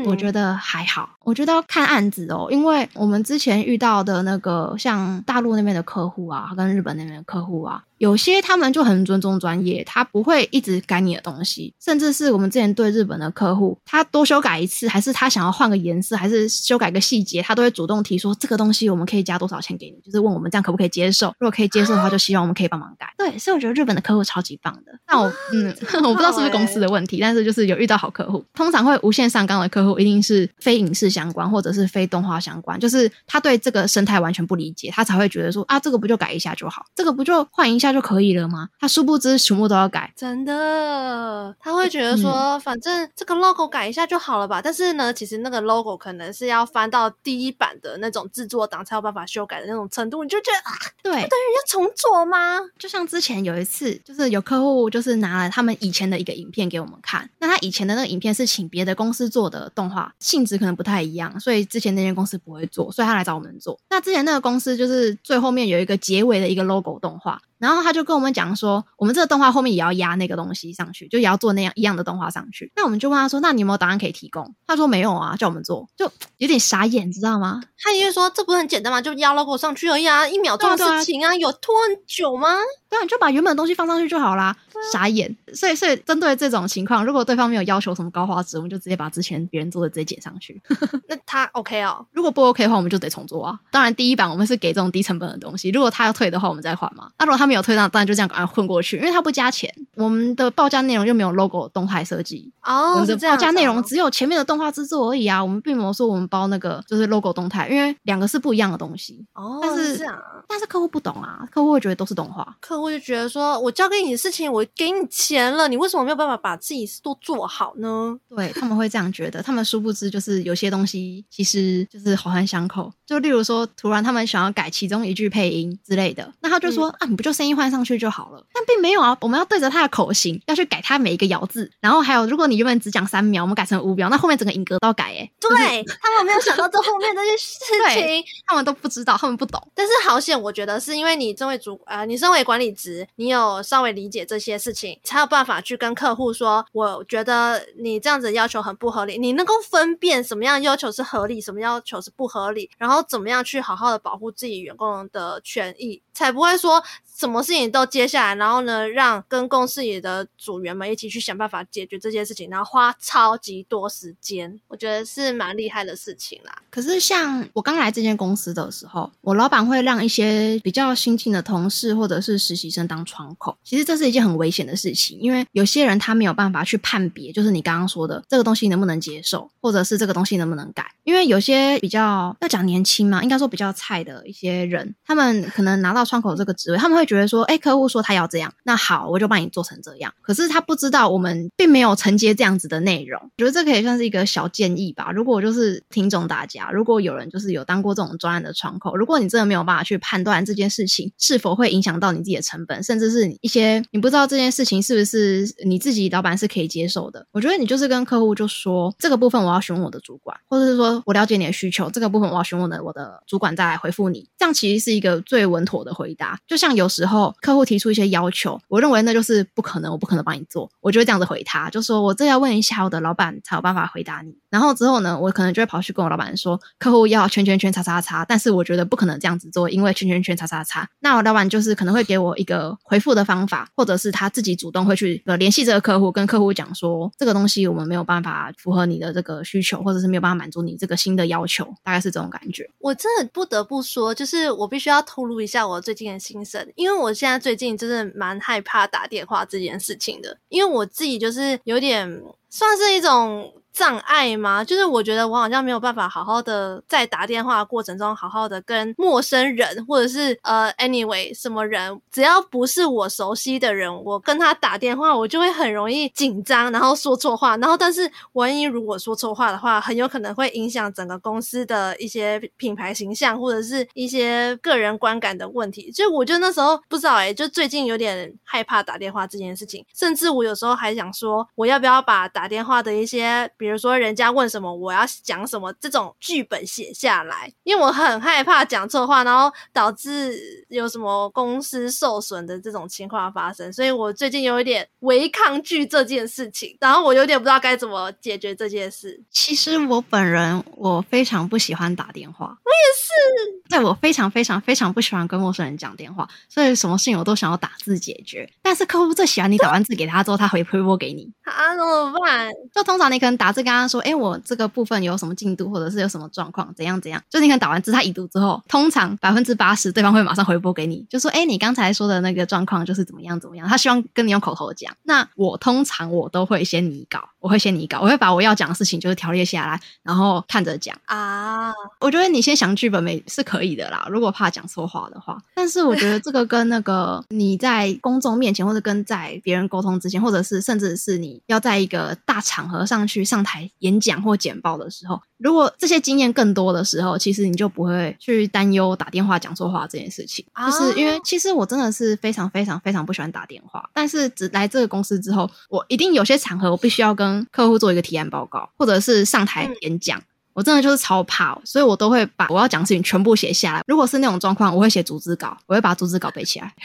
[0.08, 1.08] 我觉得还好。
[1.20, 7.84] 我觉得要看案子哦，因为我们之前遇到的那个像大陆那边的客户啊，跟日本那边的客户啊。
[7.98, 21.28] 有些他们就很尊重专业，他不会一直改你的东西，甚至是我们之前对日本的客户，他多修改一次，还是他想要换个颜色，还是修改个细节，他都会主动提说这个东西我们可以加多少钱给你，就是问我们这样可不可以接受。
[21.40, 23.08] 如果可以接受的话，就希望我们可以帮忙改。
[23.18, 24.92] 对，所以我觉得日本的客户超级棒的。
[25.08, 28.44] 那我 嗯，我不知道是不是公司的问题，但是就是有遇到好客户。
[28.54, 38.70] 通常会无限上纲的客户，一定是非影视相关或者是非动画相关，就是他对这个生态完全不理解，他才会觉得说啊，这个不就改一下就好，这个不就换一下就可以了吗？
[38.80, 44.62] 他殊不知全部都要改，真的，他会觉得说，嗯、反正这个 logo 改一下就好了吧。
[44.62, 50.74] 但是呢，其实那个 logo 可能是要翻到第一版的那种制作档才有办法修改的那种程度，你就觉得啊，
[51.04, 52.60] 对，不等于要重做吗？
[52.78, 63.80] 就像之前有一次，就是有客户就是拿了他们以前的一个影片给我们看，那他以前的那个影片是请别的公司做的动画，性质可能不太一样，所以之前那间公司不会做，所以他来找我们做。
[63.90, 72.72] 那之前那个公司就是最后面有一个结尾的一个 logo 动画，然后他就跟我们讲说，我们这个动画后面也要压那个东西上去，就也要做那样一样的动画上去。
[72.76, 74.56] 那我们就问他说，那你有没有答案可以提供？
[74.66, 77.62] 他说没有啊，叫我们做，就有点傻眼，知道吗？
[77.82, 79.02] 他因为说这不是很简单嘛？
[79.02, 82.50] 就压 logo 上去而已啊，一秒钟的事情啊，有拖很久吗？
[82.90, 84.56] 对啊，你就把原本的东西放上去就好啦。
[84.92, 85.36] 傻眼。
[85.54, 90.62] 所以，所以针对这种情况，如果对方没有要求什么高画质，我们就直接把之前别人做的直接剪上去。
[91.08, 92.06] 那他 OK 哦？
[92.12, 93.60] 如果不 OK 的话，我们就得重做啊。
[93.72, 95.70] 当然，第一版我们是给这种低成本的东西。
[95.70, 97.10] 如果他要退的话，我们再换嘛。
[97.20, 99.74] 那如果他没有退，那当然就这样赶快混过去，因为他不加钱。
[99.96, 105.42] 我们的报价内容又没有 logo 动态设计哦，我们的报价内容只有前面的动画制作而已啊。
[105.42, 109.60] 我们并没有说我们包那个就是 logo 动态，因为两个是不一样的东西哦。
[109.62, 118.18] 但是，是这样，但是客户不懂啊，客户会觉得都是动画，客户就觉得说我交给你的事情，我给你钱了，你为什么没有办法把自己都做好呢？
[118.30, 122.92] 对，他们会这样觉得，他们殊不知就是有些东西其实就是环环相扣。
[123.06, 128.46] 就例如说，突然他们想要改其中一句配音之类的，那他就说、嗯、啊，你不就声音换上去就好了？
[128.54, 135.32] 但并没有啊，我们要对着他的口型要去改他每一个咬字，然后还有，如果你原本只讲三秒，我们改成五秒，那后面整个影格都要改哎。
[135.40, 135.50] 对、
[135.84, 139.62] 就是、他们没有想到这后面这些事情， 他们都不知道，他们不懂。
[139.76, 153.62] 但是好险，我觉得是因为你身为主呃，你身为管理职，你有稍微理解这些事情，才有办法去跟客户说，我觉得你这样子要求很不合理，你能够分辨什么样要求是合理，什么要求是不合理，然后怎么样去。
[153.68, 156.82] 好好的保护自己员工的权益，才不会说
[157.18, 166.62] 什么事情都接下来，然后呢，让跟公司里的组员们一起去想办法解决这件事情，然后花超级多时间，我觉得是蛮厉害的事情啦。
[166.70, 183.74] 可是像我刚来这间公司的时候，我老板会让一些比较新进的同事或者是实习生当窗口，其实这是一件很危险的事情，因为有些人他没有办法去判别，就是你刚刚说的这个东西能不能接受，或者是这个东西能不能改，因为有些比较要讲年轻嘛，应该说比较。
[183.78, 190.14] 菜的一些人，他们可能拿到窗口这个职位，他们会觉得说，哎，客户说他要这样，那好，我就帮你做成这样。
[190.22, 193.20] 可是他不知道，我们并没有承接这样子的内容。
[193.20, 195.12] 我觉得这可以算是一个小建议吧。
[195.12, 216.40] 如果就是听众大家，如果有人就是有当过这种专案的窗口，如果你真的没有办法去判断这件事情是否会影响到你自己的成本，甚至是一些你不知道这件事情是不是你自己老板是可以接受的，我觉得你就是跟客户就说，这个部分我要询问我的主管，或者是说我了解你的需求，这个部分我要询问我的我的主管再来回复你，这样其实是一个最稳妥的回答。
[216.48, 224.36] 就像有时候客户提出一些要求，我认为那就是不可能，我不可能帮你做，我就会这样子回他，就说我这要问一下我的老板才有办法回答你。
[224.50, 230.90] 然后之后呢，我可能就会跑去跟我老板说，客户要圈圈圈叉叉叉，但是我觉得不可能这样子做，因为圈圈圈叉叉叉。
[231.02, 242.68] 那我老板就是可能会给我一个回复的方法，或者是他自己主动会去呃联系这个客户，跟客户讲说这个东西我们没有办法符合你的这个需求，或者是没有办法满足你这个新的要求，大概是这种感觉。
[242.80, 244.08] 我真的不得不说。
[244.18, 253.54] 就是我必须要透露一下我最近的心声，因为因为我现在最近就是蛮害怕打电话这件事情的，因为我自己就是有点算是一种。
[253.78, 254.64] 障碍吗？
[254.64, 275.92] 就是我觉得我好像没有办法好好的在打电话的过程中好好的跟陌生人，或者是呃，anyway 什么人，只要不是我熟悉的人，我跟他打电话，我就会很容易紧张，然后说错话，然后但是万一如果说错话的话，很有可能会影响整个公司的一些品牌形象，或者是一些个人观感的问题。
[275.92, 283.52] 就我觉得那时候不知道哎、就最近有点害怕打电话这件事情，甚至我有时候还想说，我要不要把打电话的一些。
[283.68, 299.22] 如说，人家问什么，我要讲什么，这种剧本写下来，因为我很害怕讲错话，然后导致有什么公司受损的这种情况发生，所以我最近有一点违抗拒这件事情，然后我有点不知道该怎么解决这件事。
[299.32, 308.50] 其实我本人我非常不喜欢打电话，我也是，对，我非常非常非常不喜欢跟陌生人讲电话，所以什么事情我都想要打字解决。
[308.62, 312.50] 但是客户最喜欢你打完字给他之后，他回回拨给你， 啊，怎么办？
[312.74, 313.57] 就通常你可能打。
[313.58, 317.22] 是跟他说，哎，我这个部分有什么进度，或者是有什么状况，怎样怎样？
[317.30, 323.68] 就你看打完字，他已读之后，通常百分之八十对方会马上回拨给你，就说，哎，你刚才说的那个状况就是怎么样怎么样。
[323.68, 324.96] 他希望跟你用口头讲。
[325.04, 331.74] 那我通常我都会先拟稿，我会先拟稿，我会把我要讲的事情就是条列下来，然后看着讲啊。
[332.00, 335.42] 我觉得你先想剧本没是可以的啦，如果怕讲错话的话。
[335.56, 350.46] 但是我觉得这个跟那个你在公众面前，或者跟在别人沟通之前，或者是甚至是你要在一个大场合上去上台演讲或简报的时候，如果这些经验更多的时候，其实你就不会去担忧打电话讲错话这件事情。
[350.66, 360.22] 就是因为其实我真的是非常非常非常不喜欢打电话，但是只来这个公司之后，我一定有些场合我必须要跟客户做一个提案报告，或者是上台演讲。
[360.58, 363.84] 我真的就是超怕，所以我都会把我要讲的事情全部写下来。
[363.86, 366.74] 如果是那种状况，我会写逐字稿，我会把逐字稿背起来。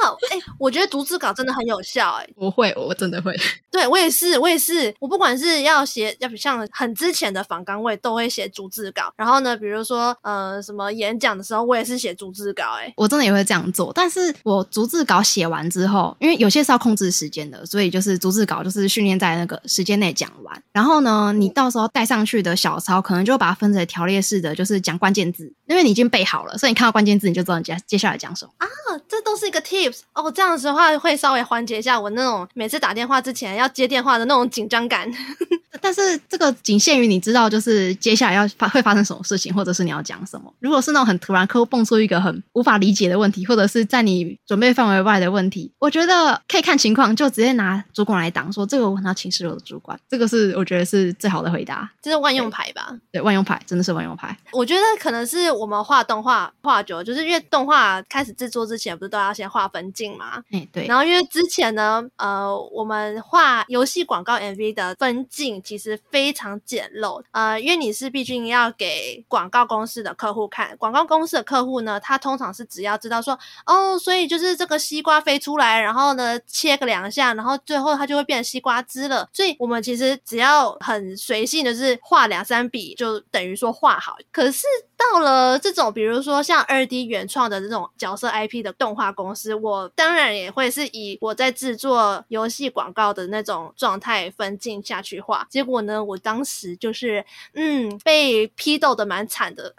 [0.00, 3.34] 啊，哎、欸，我觉得逐字稿真的很有效、欸，哎，我会，我真的会。
[3.70, 9.12] 对我也是，我也是，我不管是要写，要不像很之前的访纲，我也都会写逐字稿。
[9.16, 13.92] 然后呢，比如说呃什么演讲的时候，我也是写逐字稿、欸，哎，我真的也会这样做。
[13.94, 20.62] 但是我逐字稿写完之后，因为有些是要控制时间的，所以就是逐字稿就是训练在那个时间内讲完。
[20.72, 28.66] 然后呢，你到时候带上去的小抄，可能就把它分成条列式的，就是讲关键字，因为你已经背好了，所以你看到关键字，你就知道你接接下来讲什么啊。
[29.08, 35.10] 这都是一个 tips 哦，这样子的话会稍微缓解一下我那种每次打电话之前要接电话的那种紧张感。
[35.80, 40.52] 但是这个仅限于你知道，就是接下来要发会发生什么事情，或者是你要讲什么。
[40.58, 49.98] 如果是那种很突然，客户蹦出一个很无法理解的问题，或者是在你准备范围外的问题，我觉得可以看情况，就直接拿主管来挡，说这个我要请示我的主管。
[50.08, 52.96] 这个是我觉得是最好的回答，这是万用牌吧？
[53.10, 54.36] 对，万用牌真的是万用牌。
[54.52, 60.42] 我觉得可能是我们画动画画久了，就是因为动画开始制作之前不是都要先画分镜嘛？
[60.52, 60.86] 哎，对。
[60.86, 66.60] 然后因为之前呢，呃，我们画游戏广告 MV 的分镜其实非常。
[66.66, 79.28] 简陋，呃，因为你是毕竟要给广告公司的客户看，广告公司的客户呢，他通常是只要知道说，哦，所以就是这个西瓜飞出来，然后呢切个两下，然后最后它就会变成西瓜汁了。
[79.32, 84.16] 所以我们其实只要很随性的是画两三笔，就等于说画好。
[84.32, 84.66] 可是
[84.96, 95.46] 到了这种，比如说像二 D 原创的这种角色 IP 的动画公司，我当然也会是以我在制作游戏广告的那种状态分镜下去画。
[95.50, 99.74] 结果呢，我当当时就是，嗯，被批斗的蛮惨的。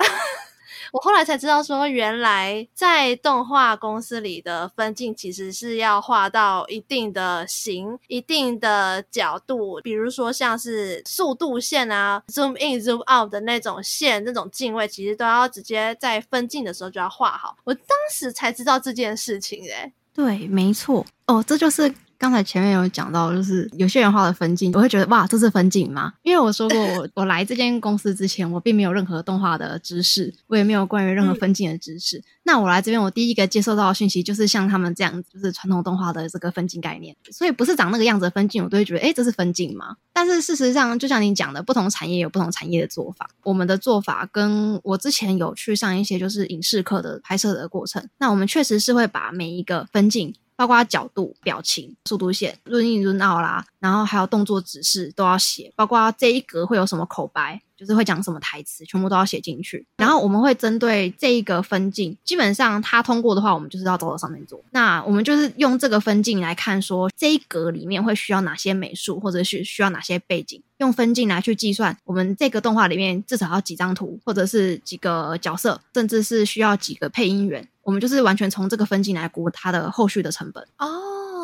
[0.92, 17.56] 我后来才知道，说原来在动画公司里的分镜其实是要画到一定的形、一定的角度，比如说像是速度线啊、zoom in、zoom out 的那种线、那种镜位，其实都要直接在分镜的时候就要画好。
[17.64, 21.94] 我当时才知道这件事情，诶，对，没错，哦，这就是。
[22.22, 26.14] 刚才前面有讲到，就是有些人画的分镜，我会觉得哇，这是分镜吗？
[26.22, 32.20] 因为我说过，我我来这间公司之前，我并没有任何动画的知识，我也没有关于任何分镜的知识。
[32.20, 37.16] 嗯、那我来这边，我第一个接受到的讯息就是像他们这样，就是传统动画的这个分镜概念。
[37.32, 39.96] 所以不是长那个样子的分镜，我都会觉得，诶，这是分镜吗？
[40.14, 43.32] 但是事实上，就像你讲的，不同产业有不同产业的做法。
[43.42, 50.36] 我们的做法跟我之前有去上一些就是影视课的拍摄的过程，那我们确实是会把每一个分镜。
[50.62, 59.84] 包括角度、表情、速度线、润硬、润奥啦，然后还有动作指示都要写，包括这一格会有什么口白，就是会讲什么台词，全部都要写进去。
[59.98, 64.64] 然后我们会针对这一个分镜，基本上它通过的话，我们就是要走到上面做。
[64.70, 77.68] 那我们就是用这个分镜来看，说这一格里面会需要哪些美术，或者是需要哪些背景，用分镜来去计算我们这个动画里面至少要几张图，或者是几个角色，甚至是需要几个配音员。
[77.82, 80.88] 我们就是完全从这个分镜来估它的后续的成本哦，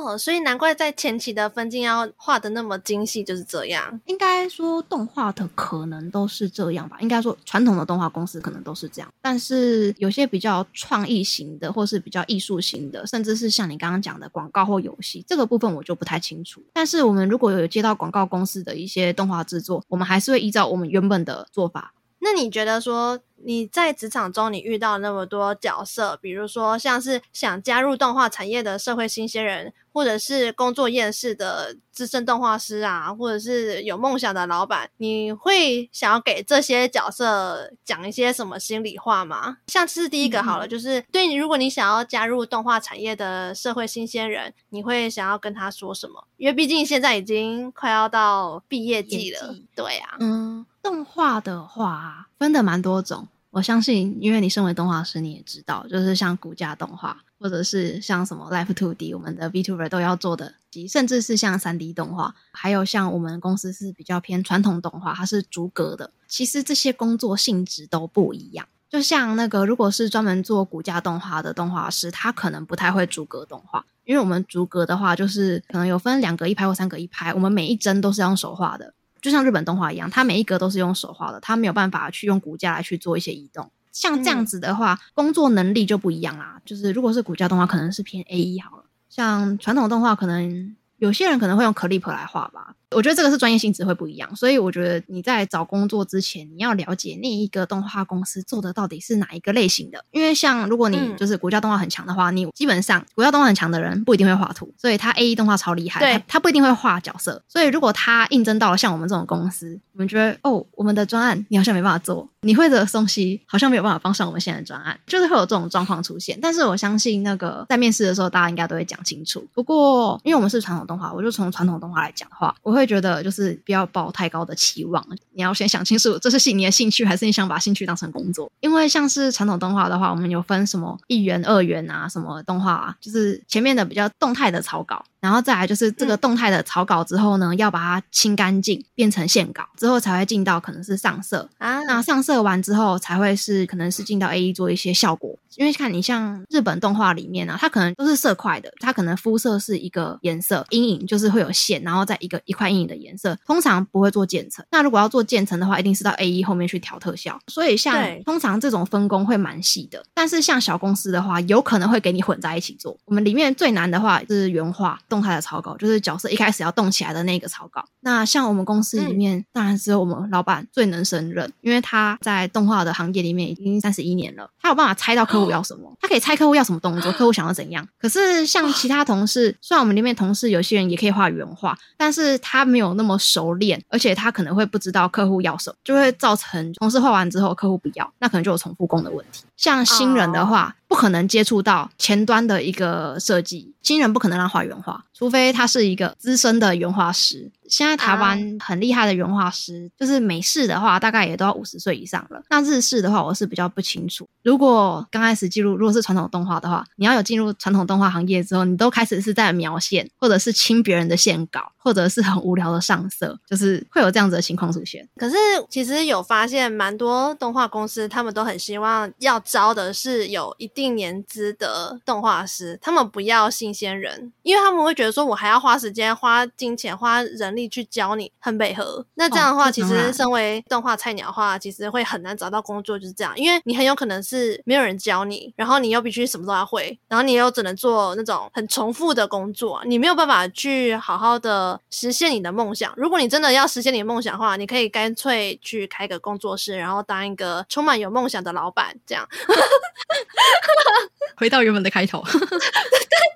[0.08, 4.00] 哦所以难怪在前期的分镜要画的那么精细，就是这样。
[4.06, 16.64] 应该说动画的可能都是这样吧，应该说传统的动画公司可能都是这样，但是有些比较创意型的，或是比较艺术型的，甚至是像你刚刚讲的广告或游戏这个部分，我就不太清楚。
[16.72, 21.94] 但是我们如果有接到广告公司的一些动画制作，我们还是会依照我们原本的做法。
[22.20, 39.58] 那你觉得说你在职场中你遇到那么多角色，比如说像是想加入动画产业的社会新鲜人，或者是工作厌世的资深动画师啊，或者是有梦想的老板，你会想要给这些角色讲一些什么心里话吗？
[39.68, 46.28] 像是第一个好了，嗯、就是对你，如果你想要加入动画产业的社会新鲜人，你会想要跟他说什么？
[46.38, 50.66] 因为毕竟现在已经快要到毕业季了，对啊，嗯。
[50.88, 60.54] 动画的话分的蛮多种，我相信，因为你身为动画师，你也知道，就是像骨架动画，或者是像什么 Live Two D，我们的 VTuber 都要做的，
[60.90, 66.10] 甚至是像 3D 动画，还有像我们公司是比较偏传统动画，它是逐格的。
[66.26, 68.66] 其实这些工作性质都不一样。
[68.88, 78.94] 就像那个，如果是专门做骨架动画的动画师，他可能不太会逐格动画，因为我们逐格的话，就是可能有分两格一拍或三格一拍，我们每一帧都是用手画的。
[79.28, 83.70] 就像日本动画一样，它每一格都是用手画的，它没有办法去用骨架来去做一些移动。
[83.92, 86.62] 像这样子的话，嗯、工作能力就不一样啦。
[86.64, 88.84] 就是如果是骨架动画，可能是偏 AE 好了。
[89.10, 92.77] 像传统动画，可能有些人可能会用 Clip 来画吧。
[92.96, 100.04] 我觉得这个是专业性质会不一样，所以我觉得你在找工作之前，你要了解那一个动画公司做的到底是哪一个类型的。
[100.12, 107.44] 因为像如果你就是国家动画很强的话，嗯、你基本上国家动画很强的人不一定会画图，所以他 AE 动画超厉害，他，他不一定会画角色。
[107.48, 116.40] 所以如果他应征到了像我们这种公司，我们觉得哦，我们的专案你好像没办法做，你会的东西好像没有办法帮上我们现在的专案，就是会有这种状况出现。
[116.42, 119.46] 但是我相信那个在面试的时候，大家应该都会讲清楚。
[119.54, 125.06] 不过因为我们是传统动画，我就从传统动画来讲的话，我会觉得就是不要抱太高的期望。
[125.34, 128.52] 你要先想清楚，这是你的兴趣，还是你想把兴趣当成工作？
[128.60, 135.04] 因为像是传统动画的话，我们有分什么一元、二元啊，什么动画啊，就是前面的比较动态的草稿。
[135.28, 141.82] 然后再来就是这个动态的草稿之后呢，嗯、要把它清干净，变成线稿之后才会进到可能是上色啊。
[141.84, 145.38] 那上色完之后才会是可能是进到 AE 做一些效果。
[145.58, 154.64] 因为看你像日本动画里面啊，它可能都是色块的，它可能肤色是一个颜色，阴影就是会有线，然后再一个一块阴影的颜色，通常不会做渐层。
[154.72, 157.38] 那如果要做渐层的话，一定是到 AE 后面去调特效。
[157.48, 160.06] 所以像通常这种分工会蛮细的。
[160.14, 162.96] 但是像小公司的话，有可能会给你混在一起做。
[163.06, 167.84] 我们里面最难的话是原画动态的草稿，就是角色一开始要动起来的那个草稿。
[168.02, 177.88] 那像我们公司里面，嗯、当然只有我们老板最能胜任，因为他在动画的行业里面已经三十一年了，他有办法猜到客户要什么，他可以猜客户要什么动作，客户想要怎样。
[178.00, 189.44] 可是像其他同事，虽然我们里面同事有些人也可以画原画，但是他没有那么熟练，而且他可能会不知道客户要什么，就会造成同事画完之后客户不要，那可能就有重复工的问题。
[189.56, 197.52] 像新人的话，不可能接触到前端的一个设计，新人不可能让画原画，除非他是一个资深的原画师。
[197.68, 202.42] 现在台湾很厉害的原画师，就是美式的话，大概也都要五十岁以上了。
[202.50, 204.28] 那日式的话，我是比较不清楚。
[204.44, 215.08] 如果刚开始进入，如果是传统动画的话，你要有进入传统动画行业之后，你都开始是在描线，或者是清别人的线稿，或者是很无聊的上色，就是会有这样子的情况出现。
[215.18, 215.36] 可是
[215.70, 229.06] 其实有发现，蛮多动画公司他们都很希望要招的是有一定年资的动画师，他们不要新鲜人，因为他们会觉得说，我还要花时间、花金钱、花人力去教你，很配合。
[229.16, 242.94] 那这样的话，哦、其实身为动画菜鸟的话，其实会很难找到工作，就是这样，因为你很有可能是没有人教你，然后你又必须什么都要会，然后你又只能做那种很重复的工作，你没有办法去好好的实现你的梦想。
[242.96, 249.28] 如果你真的要实现你的梦想的话，你可以干脆去开个工作室，然后当一个充满有梦想的老板，这样。
[251.38, 252.24] 回到原本的开头，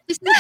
[0.08, 0.32] 对，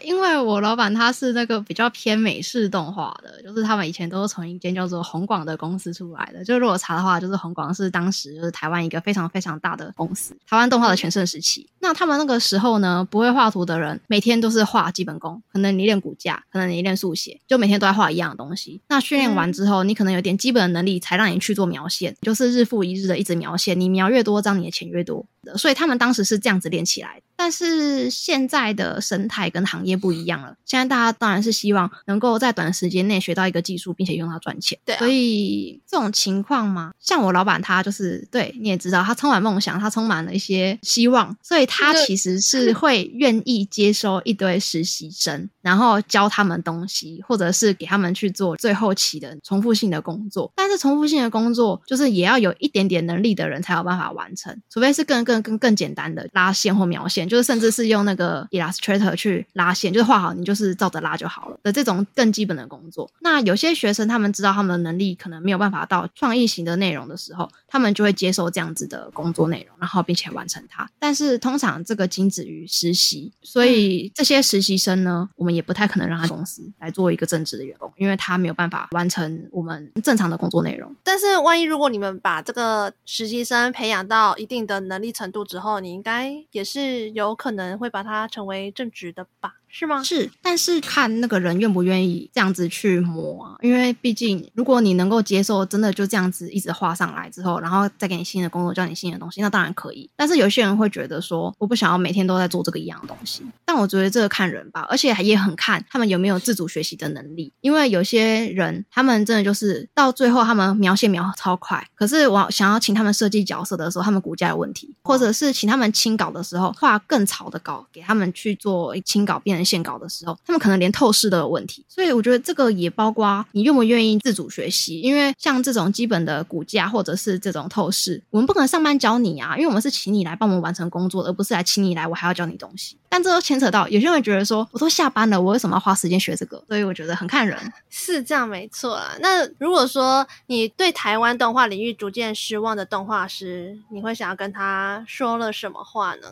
[0.06, 6.44] 因为我老板他是那个比较偏美式动画的，就是他们以前都是从一间叫做红广的公司出来的。
[6.44, 11.66] 就如果查的话，就是红广是当时就是台湾一个非常非常大的公司，台湾动画的全盛时期。
[11.80, 18.80] 那他们那个时候呢，不会画图的人每天都是画基本功，可能你练骨架，可能你练速写，就每天都在画一样的东西。
[18.88, 25.24] 那训练完之后，你可能有点基本的能力，才让你去做描线，就是日复一日的一直描线，你描越多张，你的钱越多。
[25.56, 30.54] 所以他们当时是这样子练起来，但是现在的生态跟行业不一样了。
[30.64, 34.78] 现在大家当然是希望能够在短时间内学到一个技术，并且用它赚钱。
[34.84, 50.52] 对啊，所以这种情况嘛，像我老板他就是，对，你也知道，他充满梦想，他充满了一些希望，所以他其实是会愿意接收一堆实习生，然后教他们东西，或者是给他们去做最后期的重复性的工作。
[50.54, 55.32] 但是重复性的工作，就是也要有一点点能力的人才有办法完成，除非是更更。
[55.32, 63.10] 更更更简单的拉线或描线，就是甚至是用那个 Illustrator 去拉线，就是画好你就是照着拉就好了的这种更基本的工作。
[63.20, 70.88] 那有些学生他们知道他们的能力可能没有办法到创意型的内容的时候，他们就会接受这样子的工作内容，然后并且完成它。
[70.98, 80.94] 但是通常这个仅止于实习，所以这些实习生呢，我们也不太可能让他公司来做一个正职的员工，因为他没有办法完成我们正常的工作内容。
[81.02, 89.61] 但是万一如果你们把这个实习生培养到一定的能力程度之后，你应该也也是有可能会把它成为正职的吧？
[89.74, 90.02] 是吗？
[90.02, 93.56] 是，但是看那个人愿不愿意这样子去磨啊。
[93.62, 100.10] 因为毕竟，如果你能够接受，真的就这样子一直画上来之后，然后再给你新的工作，教你新的东西，那当然可以。
[100.14, 103.42] 但是有些人会觉得说，我不想要每天都在做这个一样的东西。
[103.64, 107.50] 但我觉得这个看人吧，而且也很看他们有没有自主学习的能力。
[107.62, 119.61] 因为有些人，他们真的就是到最后，他们描线描超快，可是我想要请他们设计角色的时候，他们骨架有问题，或者是请他们清稿的时候画更草的稿给他们去做清稿变。
[119.62, 121.84] 人线稿的时候，他们可能连透视都有问题。
[121.88, 132.96] 所以我觉得这个也包括你愿不愿意自主学习，因为像这种基本的骨架或者是这种透视，我们不可能上班教你啊，因为我们是请你来帮我们完成工作，而不是来请你来我还要教你东西。
[133.08, 136.62] 但这都牵扯到有些人会觉得说，我都下班了，我为什么要花时间学这个？
[136.66, 137.58] 所以我觉得很看人，
[137.90, 139.12] 是这样没错啊。
[139.20, 146.28] 那如果说你对台湾动画领域逐渐失望的动画师，你会想要跟他说了什么话呢？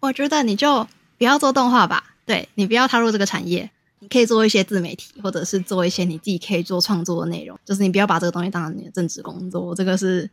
[0.00, 3.68] 我觉得你就不要做动画吧，对，你不要踏入这个产业，
[3.98, 10.30] 你可以做一些自媒体，或者是做一些你自己可以做创作的内容，就是你不要把这个东西当成你的正职工作，这个是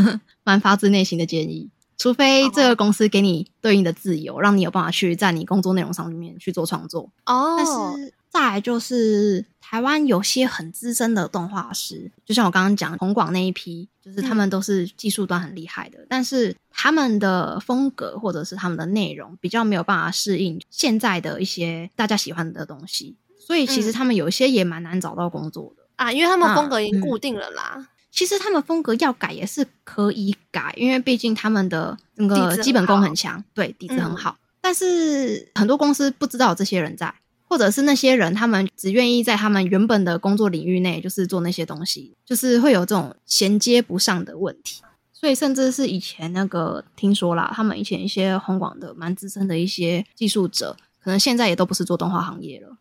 [0.44, 1.68] 蛮发自内心的建议。
[1.96, 7.56] 除非这个公司给你对应的自由，让你有办法去在你工作内容上面去做创作哦。
[7.56, 27.74] 但是再来就是台湾有些很资深的动画师，就像我刚刚讲红广那一批，就是他们都是技术端很厉害的，嗯，但是他们的风格或者是他们的内容比较没有办法适应现在的一些大家喜欢的东西，所以其实他们有一些也蛮难找到工作的，嗯、啊，因为他们风格已经固定了啦。
[27.76, 34.30] 嗯其实他们风格要改也是可以改，因为毕竟他们的那个基本功很强，对，底子很好。
[34.30, 34.42] 嗯。
[34.62, 37.14] 但是很多公司不知道有这些人在，
[37.48, 44.82] 或者是那些人他们只愿意在他们原本的工作领域内就是做那些东西，就是会有这种衔接不上的问题。
[45.12, 52.76] 所以甚至是以前那个听说啦，他们以前一些红广的蛮资深的一些技术者，可能现在也都不是做动画行业了，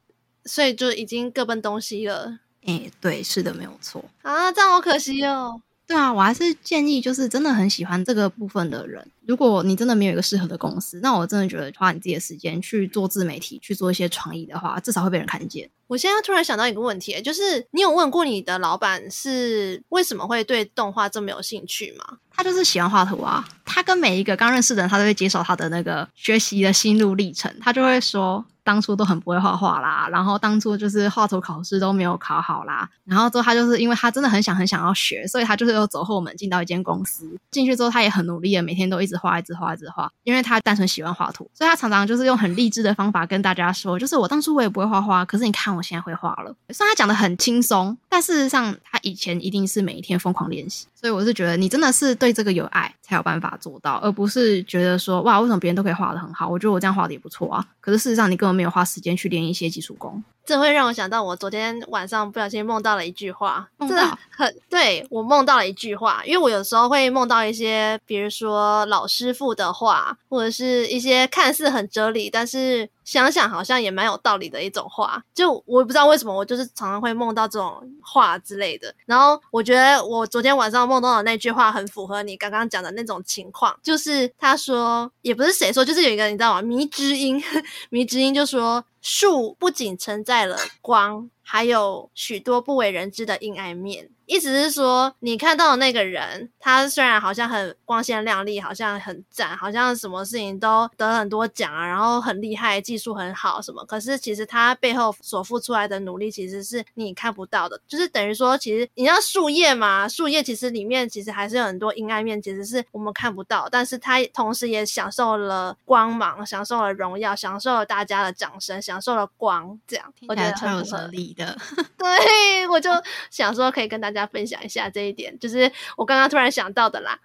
[0.46, 2.40] 所以就已经各奔东西了。
[2.64, 5.62] 哎、欸，对，是的，没有错啊，这样好可惜哦。
[5.88, 15.70] 对啊，我还是建议，就是真的很喜欢这个部分的人，如果你真的没有一个适合的公司，那我真的觉得花你自己的时间去做自媒体，去做一些创意的话，至少会被人看见。
[15.88, 22.18] 我现在突然想到一个问题，就是你有问过你的老板是为什么会对动画这么有兴趣吗？
[22.36, 23.48] 他就是喜欢画图啊。
[23.64, 28.46] 他跟每一个刚认识的人，他都会介绍他的那个学习的心路历程，他就会说。
[28.68, 46.54] 当初都很不会画画啦，然后当初就是画图考试都没有考好啦，然后之后他就是因为他真的很想很想要学，所以他就是又走后门进到一间公司，进去之后他也很努力的，每天都一直画，一直画，一直画，因为他单纯喜欢画图，所以他常常就是用很励志的方法跟大家说，就是我当初我也不会画画，可是你看我现在会画了。
[46.74, 72.90] 虽然他讲的很轻松，但事实上他以前一定是每一天疯狂练习，所以我是觉得你真的是对这个有爱才有办法做到，而不是觉得说哇，为什么别人都可以画的很好，我觉得我这样画的也不错啊，可是事实上你根本没有花时间去练一些基础功，这会让我想到我昨天晚上不小心梦到了一句话，真的很对，我梦到了一句话，因为我有时候会梦到一些，比如说老师傅的话，或者是一些看似很哲理，但是。
[73.08, 78.94] 想想好像也蛮有道理的一种话，就我不知道为什么，我就是常常会梦到这种话之类的。
[79.06, 86.62] 然后我觉得我昨天晚上梦到的那句话很符合你刚刚讲的那种情况，就是他说，也不是谁说，就是有一个你知道吗？
[86.62, 87.42] 迷之音，
[87.90, 94.10] 迷之音就说，树不仅承载了光，还有许多不为人知的阴暗面。
[94.26, 103.86] 意思是说，你看到的那个人，他虽然好像很光鲜亮丽，好像很赞，好像什么事情都得很多奖啊，然后很厉害，技术很好什么。
[103.86, 107.80] 可是其实他背后所付出来的努力，其实是你看不到的。
[107.88, 113.70] 就是等于说，其实你像树叶嘛，树叶其实里面其实还是有很多阴暗面，其实是我们看不到。
[113.72, 119.80] 但是他同时也享受了光芒，享受了荣耀，享受了大家的掌声，享受了光。
[119.88, 121.58] 这样我觉得很有哲理的。
[121.98, 122.90] 对， 我就
[123.32, 124.18] 想说可以跟大家。
[124.28, 127.18] 分享一下这一点，就是我刚刚突然想到的啦。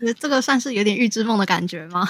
[0.00, 2.06] 嗯， 这个算是有点预知梦的感觉吗？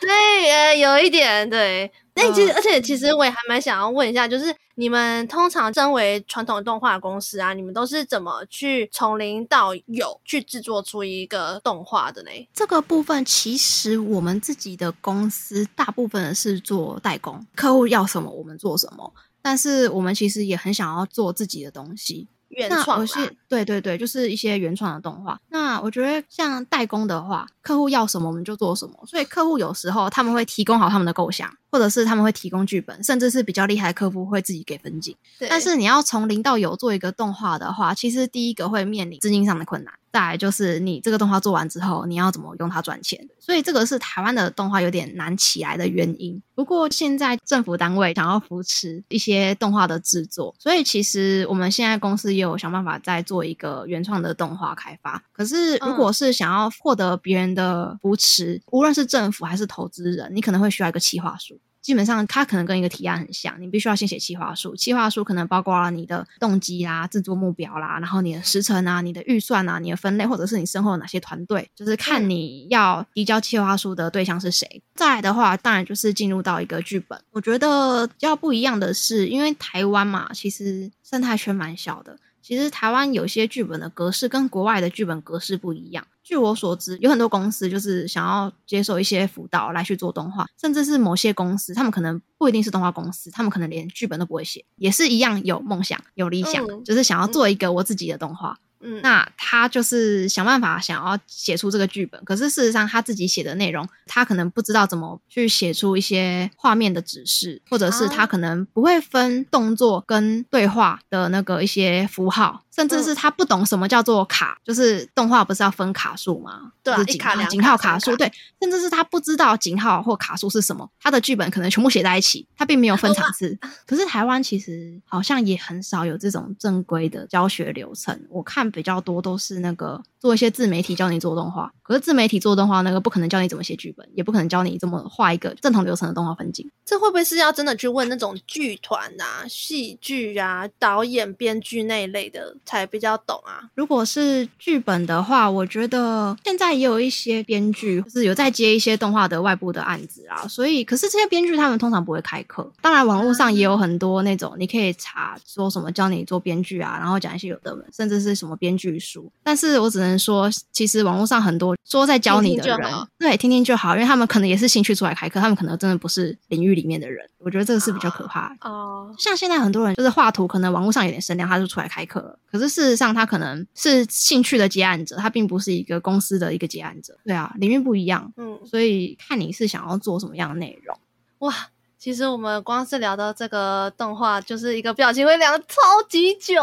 [0.00, 1.48] 对，呃，有一点。
[1.48, 12.30] 对，那其实，而且其实我也还蛮想要问一下，就是你们通常身为传统动画公司啊，你们都是怎么去从零到有去制作出一个动画的呢？
[12.52, 19.12] 这个部分其实我们自己的公司大部分是做代工，客户要什么我们做什么，
[19.46, 22.26] 但是我们其实也很想要做自己的东西。
[22.48, 25.38] 原创是，对对对，就是一些原创的动画。
[25.50, 28.94] 那我觉得像代工的话，客户要什么我们就做什么。
[29.06, 35.14] 所以客户有时候他们会提供好他们的构想，或者是他们会提供剧本，甚至是比较厉害的客户会自己给分镜。
[35.46, 39.92] 但是你要从零到有做一个动画的话，其实第一个会面临资金上的困难。
[40.10, 43.28] 再来就是你这个动画做完之后，你要怎么用它赚钱？
[43.38, 46.40] 所以这个是台湾的动画有点难起来的原因。
[46.54, 55.22] 不过现在政府单位想要扶持一些动画的制作，所以其实我们现在公司也有想办法在做一个原创的动画开发。
[55.34, 61.60] 可是如果是想要获得别人的扶持，无论是政府还是投资人，你可能会需要一个企划书。
[61.86, 74.82] 基本上它可能跟一个提案很像，你必须要先写企划书，企划书可能包括了你的动机啦、制作目标啦，然后你的时程啊、你的预算啊、你的分类，或者是你身后有哪些团队，就是看你要提交企划书的对象是谁。
[74.96, 77.16] 再来的话，当然就是进入到一个剧本。
[77.30, 82.18] 我觉得比较不一样的是，因为台湾嘛，其实生态圈蛮小的。
[82.46, 86.06] 其实台湾有些剧本的格式跟国外的剧本格式不一样。
[86.22, 98.56] 据我所知，有很多公司就是想要接受一些辅导来去做动画，甚至是某些公司，他们可能不一定是动画公司，他们可能连剧本都不会写，也是一样有梦想、有理想，嗯、就是想要做一个我自己的动画。
[98.80, 116.70] 嗯，那他就是想办法想要写出这个剧本，可是事实上他自己写的内容，他可能不知道怎么去写出一些画面的指示，或者是他可能不会分动作跟对话的那个一些符号，甚至是他不懂什么叫做卡，就是动画不是要分卡数吗？
[116.84, 123.58] 对、啊，井号、井号卡数，对，甚至是他不知道井号或卡数是什么，他的剧本可能全部写在一起，他并没有分场次。
[123.86, 128.66] 可是台湾其实好像也很少有这种正规的教学流程，我看。
[128.76, 136.70] 比较多都是那个做一些自媒体教你做动画，可是自媒体做动画那个不可能教你怎么写剧本，也不可能教你怎么画一个正统流程的动画分镜。
[136.84, 143.62] 这会不会是要真的去问那种剧团啊、戏剧啊、导演、编剧那一类的才比较懂啊？
[143.76, 152.68] 如果是剧本的话，我觉得现在也有一些编剧就是有在接一些动画的外部的案子啊，所以可是这些编剧他们通常不会开课。
[152.80, 158.56] 当然，网络上也有很多那种你可以查说什么教你做编剧啊，然后讲一些有的没，甚至是什么。
[158.56, 168.56] 编剧书，但是我只能说，其实网络上很多说在教你的人，听听对，听听就好，因为他们可能也是兴趣出来开课，他们可能真的不是领域里面的人，我觉得这个是比较可怕的。
[168.62, 177.16] 哦，像现在很多人就是画图，可能网络上有点声量，他就出来开课了，可是事实上他可能是兴趣的接案者，他并不是一个公司的一个接案者。
[177.24, 180.98] 对啊，领域不一样，嗯，所以看你是想要做什么样的内容。
[181.38, 181.54] 哇，
[181.98, 185.66] 其实我们光是聊到这个动画，就是一个表情会聊超
[186.08, 186.54] 级久，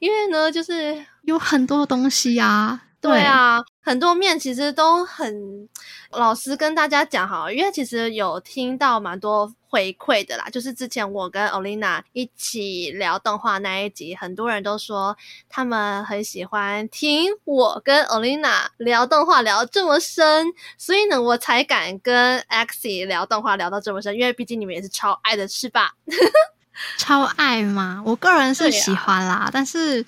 [0.00, 1.04] 因为呢，就是。
[1.26, 5.68] 有很多东西呀、啊，对啊，很多面其实都很
[6.10, 15.16] 老师跟大家讲好，因为其实有听到蛮多回馈的啦，就是之前我跟 Olina 一起聊动画那一集，很多人都说
[15.48, 20.46] 他们很喜欢听我跟 Olina 聊动画聊这么深，
[20.78, 25.94] 所以呢，我才敢跟 Axie 聊动画聊到这么深，因为毕竟你们也是超爱的，是吧？
[26.98, 30.04] 超爱嘛，我个人是喜欢啦，啊、但是。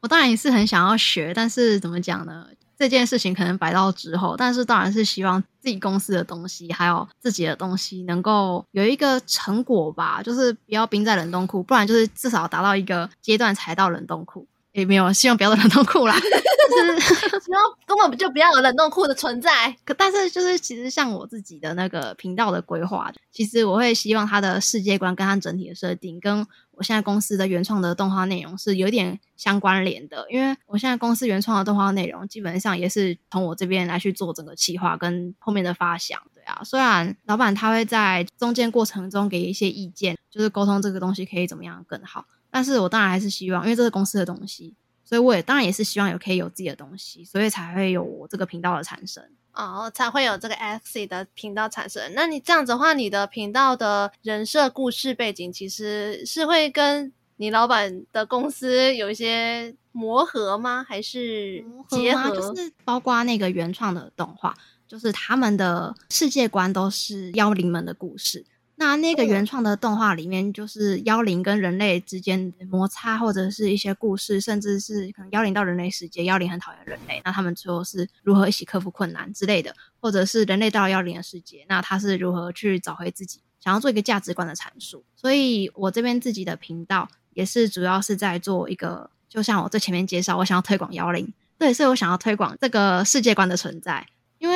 [0.00, 2.46] 我当然也是很想要学，但是怎么讲呢？
[2.78, 14.46] 这件事情可能摆到之后，但是当然是希望自己公司的东西还有自己的东西能够有一个成果吧，就是不要冰在冷冻库，不然就是至少达到一个阶段才到冷冻库。
[14.76, 17.00] 也没有希望不要冷冻库啦， 就是
[17.40, 19.74] 希望根本就不要有冷冻库的存在。
[19.84, 26.46] 可但是就是其实像我自己的那个频道的规划，其实我会希望它的世界观跟它整体的设定跟。
[26.78, 36.60] 我现在公司的原创的动画内容是有点相关联的，因为我现在公司原创的动画内容基本上也是从我这边来去做整个企划跟后面的发想，对啊。
[36.62, 44.74] 虽然老板他会在中间过程中给一些意见，就是沟通这个东西可以怎么样更好，但是我当然还是希望，因为这是公司的东西，
[45.04, 49.22] 所以我也当然也是希望有可以有自己的东西，所以才会有我这个频道的产生。
[49.52, 52.12] 哦，才会有这个 Axie 的频道产生。
[52.14, 60.84] 那你这样子的话，你的频道的人设、故事背景，其实是会跟你老板的公司有一些磨合吗？
[60.86, 62.28] 还是结合？
[62.28, 64.54] 合就是包括那个原创的动画，
[64.86, 68.44] 就是他们的世界观都是妖灵们的故事。
[68.78, 85.02] 那那个原创的动画里面，就是妖灵跟人类之间的摩擦，或者是一些故事，甚至是可能妖灵到人类世界，妖灵很讨厌人类，那他们最后是如何一起克服困难之类的，或者是人类到了妖灵的世界，那他是如何去找回自己，想要做一个价值观的阐述。
[85.14, 94.06] 所以我这边自己的频道也是主要是在做一个，就像我最前面介绍，我想要推广妖灵，对，所以我想要推广这个世界观的存在。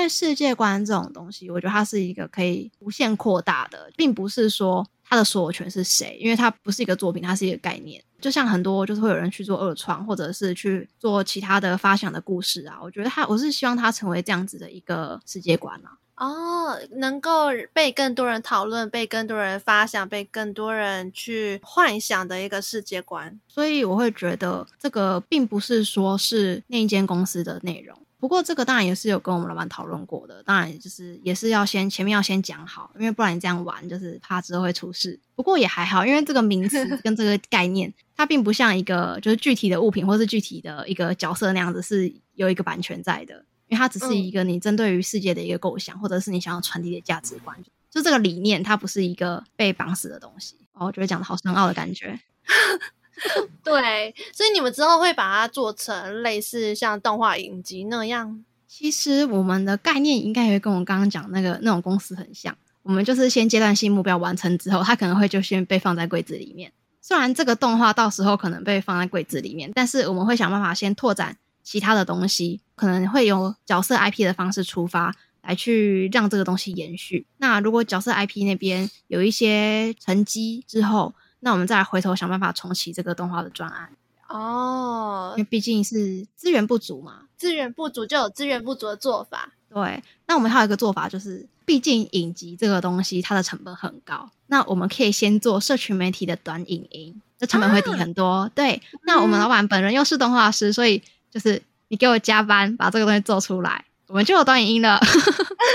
[0.01, 8.03] 因为世界观这种东西，我觉得它是一个可以无限扩大的，并不是说它的所有权是谁，因为它不是一个作品，它是一个概念。
[8.18, 15.98] 就像很多就是会有人去做二创，或者是去做其他的发想的故事啊，我觉得它，我是希望它成为这样子的一个世界观啊。
[16.16, 23.38] 哦，能够被更多人讨论，被更多人发想，被更多人去幻想的一个世界观。
[23.46, 27.98] 所以我会觉得这个并不是说是那一间公司的内容。
[28.20, 35.18] 不过这个当然也是有跟我们老板讨论过的，当然就是也是要先前面要先讲好，因为不然你这样玩就是怕之后会出事。
[35.34, 43.34] 不过也还好，因为这个名词跟这个概念，它并不像一个就是具体的物品或是具体的一个角色那样子是有一个版权在的，
[43.68, 47.56] 因为它只是一个你针对于世界的一个构想，或者是你想要传递的价值观。
[47.90, 50.54] 就这个理念，它不是一个被绑死的东西。
[50.74, 52.20] 哦，我觉得讲的好深奥的感觉。
[53.62, 58.44] 对，所以你们之后会把它做成类似像动画影集那样。
[58.66, 62.56] 其实我们的概念应该也会跟我刚刚讲那个那种公司很像。
[62.82, 66.72] 我们就是先阶段性目标完成之后，它可能会就先被放在柜子里面。
[67.02, 77.26] 虽然这个动画到时候可能被放在柜子里面，但是我们会想办法先拓展其他的东西，可能会有角色 IP 的方式出发，来去让这个东西延续。
[77.38, 83.91] 那如果角色 IP 那边有一些成绩之后，那我们再来回头想办法重启这个动画的专案。
[84.28, 89.51] 哦，因为毕竟是资源不足嘛，资源不足就有资源不足的做法。
[89.68, 98.26] 对，那我们还有一个做法就是，毕竟影集这个东西它的成本很高，那我们可以先做社群媒体的短影音，这成本会低很多。
[98.26, 105.01] 啊、对，那我们老板本人又是动画师，所以就是你给我加班把这个东西做出来，我们就有短影音了。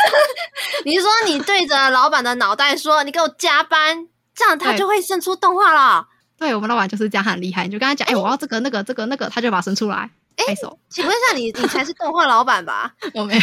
[0.85, 6.07] 你是说你对着老板的脑袋说，你给我加班，这样他就会生出动画了？
[6.37, 10.09] 对，我们老板就是这样很厉害，你就跟他讲，哎、欸，我要这个、那个、这个、那个，他就把它生出来。
[10.35, 10.55] 哎、欸，
[10.89, 12.93] 请问一下你，你 你才是动画老板吧？
[13.13, 13.41] 我没有，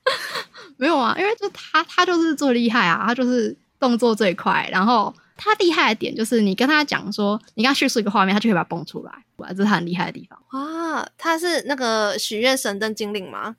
[0.78, 10.38] 没有啊，因为就他，他就是最厉害啊，他就是动作最快，然后他厉害的点就是你跟他讲说，你跟他叙述一个画面，他就会把它蹦出来，哇，这是他很厉害的地方。
[10.52, 13.56] 哇，他是那个许愿神灯精灵吗？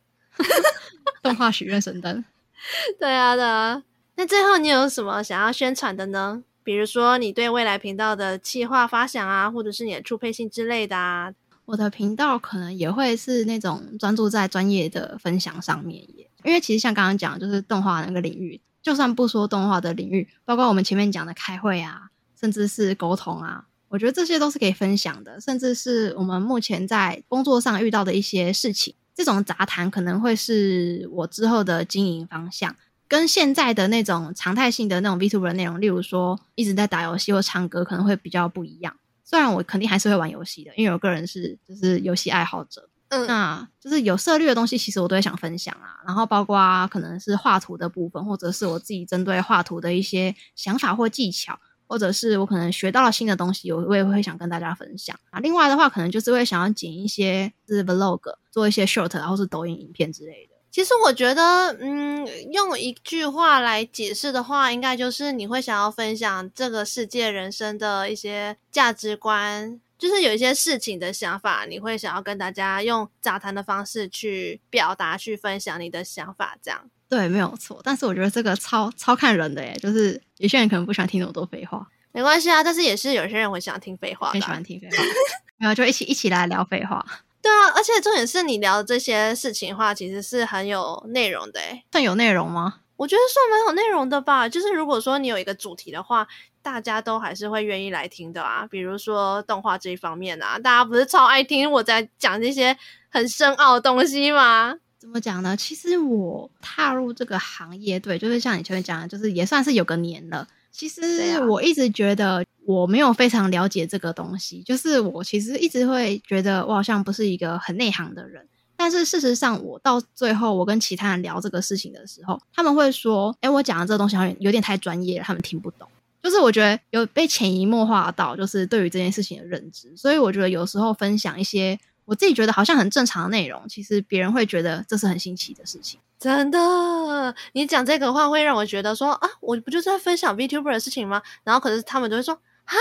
[1.21, 2.25] 动画许愿神灯。
[2.99, 3.83] 对啊，对啊。
[4.15, 6.41] 那最后你有什么想要宣传的呢？
[6.65, 11.31] 比如说，你对未来频道的企划发想啊，或者是你的触配性之类的啊。
[11.65, 22.09] 我的频道可能也会是那种专注在专业的分享上面耶，因为其实像刚刚讲，就是动画那个领域，就算不说动画的领域，包括我们前面讲的开会啊，
[22.39, 32.75] 甚至是沟通啊，我觉得这些都是可以分享的，甚至是我们目前在工作上遇到的一些事情，这种杂谈可能会是我之后的经营方向。
[33.07, 38.95] 跟现在的那种常态性的那种 VTuber 内容，例如说一直在打游戏或唱歌，可能会比较不一样。
[39.23, 42.89] 虽然我肯定还是会玩游戏的，因为我个人是就是游戏爱好者。
[43.09, 46.01] 嗯，那就是有涉猎的东西，其实我都会想分享啊。
[46.05, 55.39] 然后包括可能是画图的部分，或者是我自己针对画图的一些想法或技巧，或者是我可能学到了新的东西，我我也会想跟大家分享啊。
[55.39, 60.54] 另外的话，可能就是会想要剪一些是 Vlog，做一些 Short，然后是抖音影片之类的。
[60.75, 76.89] 其实我觉得，嗯，用一句话来解释的话，应该就是你会想要分享这个世界人生的一些价值观，就是有一些事情的想法，你会想要跟大家用杂谈的方式去表达、去分享你的想法，这样。
[77.07, 77.79] 对，没有错。
[77.81, 82.61] 但是我觉得这个超超看人的耶，就是有些人可能不喜欢听那么多废话，没关系啊。
[82.61, 85.01] 但是也是有些人会想听废话，很喜欢听废话，
[85.55, 87.05] 然后就一起一起来聊废话。
[87.45, 91.83] 对啊，而且重点是你聊的这些事情的话，其实是很有内容的诶。
[91.91, 92.77] 算有内容吗？
[92.95, 94.49] 我觉得算蛮有内容的吧。
[94.49, 96.27] 就是如果说你有一个主题的话，
[96.63, 98.65] 大家都还是会愿意来听的啊。
[98.71, 102.75] 比如说动画这一方面啊，大家不是超爱听我在讲这些
[103.09, 104.73] 很深奥的东西吗？
[104.97, 105.55] 怎么讲呢？
[105.55, 110.47] 其实我踏入这个行业，对，就是像你前面讲的，就是也算是有个年了。
[110.75, 118.45] 其实我一直觉得我没有非常了解这个东西，就是我其实一直会觉得我好像不是一个很内行的人。
[118.75, 125.87] 但是事实上，我到最后我跟其他人聊这个事情的时候，他们会说：“诶，我讲的这个东西好像有点太专业了，他们听不懂。”
[126.21, 129.95] 就是我觉得有被潜移默化到，就是对于这件事情的认知。
[129.95, 135.99] 所以我觉得有时候分享一些我自己觉得好像很正常的内容，其实别人会觉得这是很新奇的事情。
[136.19, 141.21] 真的，你讲这个话会让我觉得说啊，我不就是在分享 VTuber 的事情吗？
[141.43, 142.33] 然后可是他们都会说
[142.65, 142.73] 啊，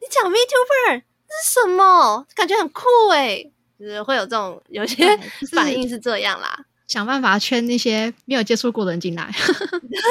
[0.00, 2.26] 你讲 VTuber 这是什么？
[2.34, 5.16] 感觉很酷诶，就是会有这种有些
[5.52, 9.24] 反应是这样啦，想办法圈那些没有接触过的人进来，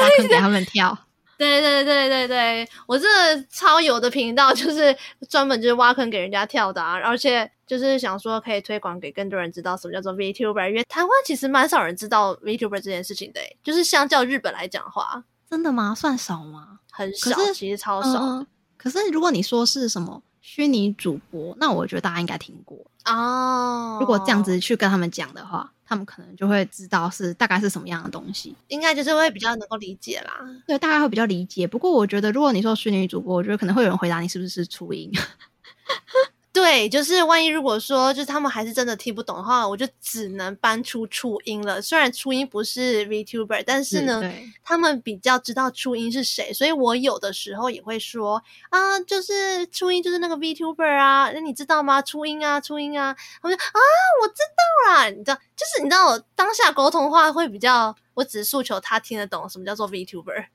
[0.01, 0.97] 挖坑给他们跳。
[1.37, 4.95] 对对对对对，我这个超有的频道就是
[5.29, 15.93] 专门就是挖坑给人家跳的啊，而且就是想说可以推广给更多人知道什么叫做 VTuber，因为台湾其实蛮少人知道 VTuber 这件事情的，就是相较日本来讲的话，真的吗？
[15.93, 16.79] 算少吗？
[16.91, 18.19] 很少，其实超少。
[18.19, 23.97] 呃，可是如果你说是什么虚拟主播，那我觉得大家应该听过哦。
[23.99, 25.73] 如果这样子去跟他们讲的话。
[25.87, 30.33] 他们可能就会知道是大概是什么样的东西，应该就是会比较能够理解啦。
[30.67, 31.65] 对，大概会比较理解。
[31.65, 35.09] 不过我觉得，如果你说虚拟主播，我觉得可能会有人回答你是不是初音。
[36.59, 41.79] 对，就是万一如果说就是他们还是真的听不懂的话，我就只能搬出初音了。
[41.79, 44.19] 虽然初音不是 VTuber，但是呢，
[44.63, 48.41] 他们比较知道初音是谁，所以我有的时候也会说
[48.71, 52.01] 啊，就是初音就是那个 VTuber 啊，那你知道吗？
[52.01, 53.79] 初音啊，初音啊，他们就啊，
[54.23, 60.47] 我知道啦，你知道，就是你知道我当下沟通的话会比较，我只是诉求他听得懂什么叫做 VTuber。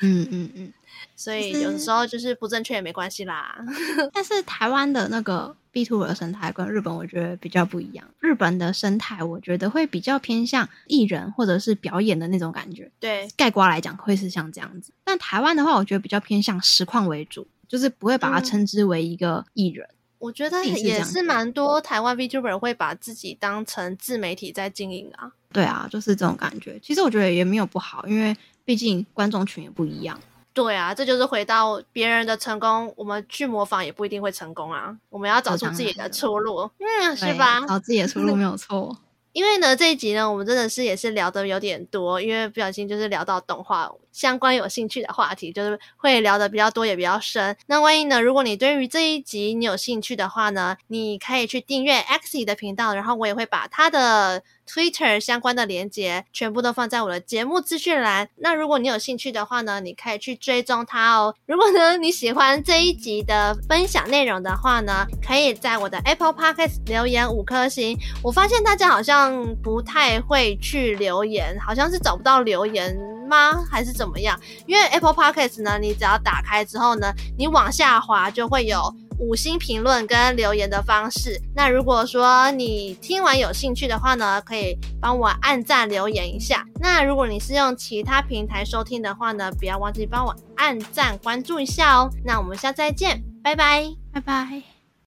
[0.00, 0.72] 嗯 嗯嗯。
[1.16, 3.56] 所以有的时候就是不正确也没关系啦。
[4.12, 8.06] 但是台湾的那个 VTuber 的生态跟日本我觉得比较不一样。
[8.20, 12.90] 日本的生态我觉得会比较偏向艺人或者是表演的那种感觉。
[13.00, 14.92] 对，概括来讲会是像这样子。
[15.04, 19.86] 但台湾的话，我觉得比较偏向实况为主，就是不会把它称之为一个艺人。
[19.90, 25.32] 嗯，我觉得也是蛮多台湾 VTuber 会把自己当成自媒体在经营啊。
[25.52, 26.78] 对啊，就是这种感觉。
[26.82, 30.18] 其实我觉得也没有不好，因为毕竟观众群也不一样。
[30.54, 34.96] 对啊，这就是回到别人的成功，我们去模仿也不一定会成功啊。
[35.10, 37.60] 我们要找出自己的出路，嗯，是吧？
[37.66, 38.96] 找自己的出路没有错。
[39.34, 47.56] 因为呢，这一集呢，我们真的是也是聊的有点多，因为不小心就是聊到动画相关有兴趣的话题，就是会聊的比较多也比较深。
[47.66, 58.28] 那万一呢，如果你对于这一集你有兴趣的话呢，你可以去订阅 Axie 的频道，然后我也会把他的 Twitter 相关的连接全部都放在我的节目资讯栏。
[58.36, 61.34] 那如果你有兴趣的话呢，你可以去追踪他哦。
[61.46, 67.98] 如果呢你喜欢这一集的分享内容的话呢，可以在我的 Apple Podcast 留言五颗星。
[68.22, 72.96] 我发现大家好像不太会去留言，好像是找不到留言
[73.28, 73.64] 吗？
[73.70, 74.38] 还是怎么样？
[74.66, 78.94] 因为 Apple Podcast 呢，你只要打开之后呢，你往下滑就会有。
[79.18, 81.40] 五星评论跟留言的方式。
[81.54, 86.64] 那如果说你听完有兴趣的话呢，可以帮我按赞留言一下。
[86.80, 92.10] 那如果你是用其他平台收听的话呢，不要忘记帮我按赞关注一下哦。
[92.24, 94.73] 那我们下次再见，拜拜，拜拜。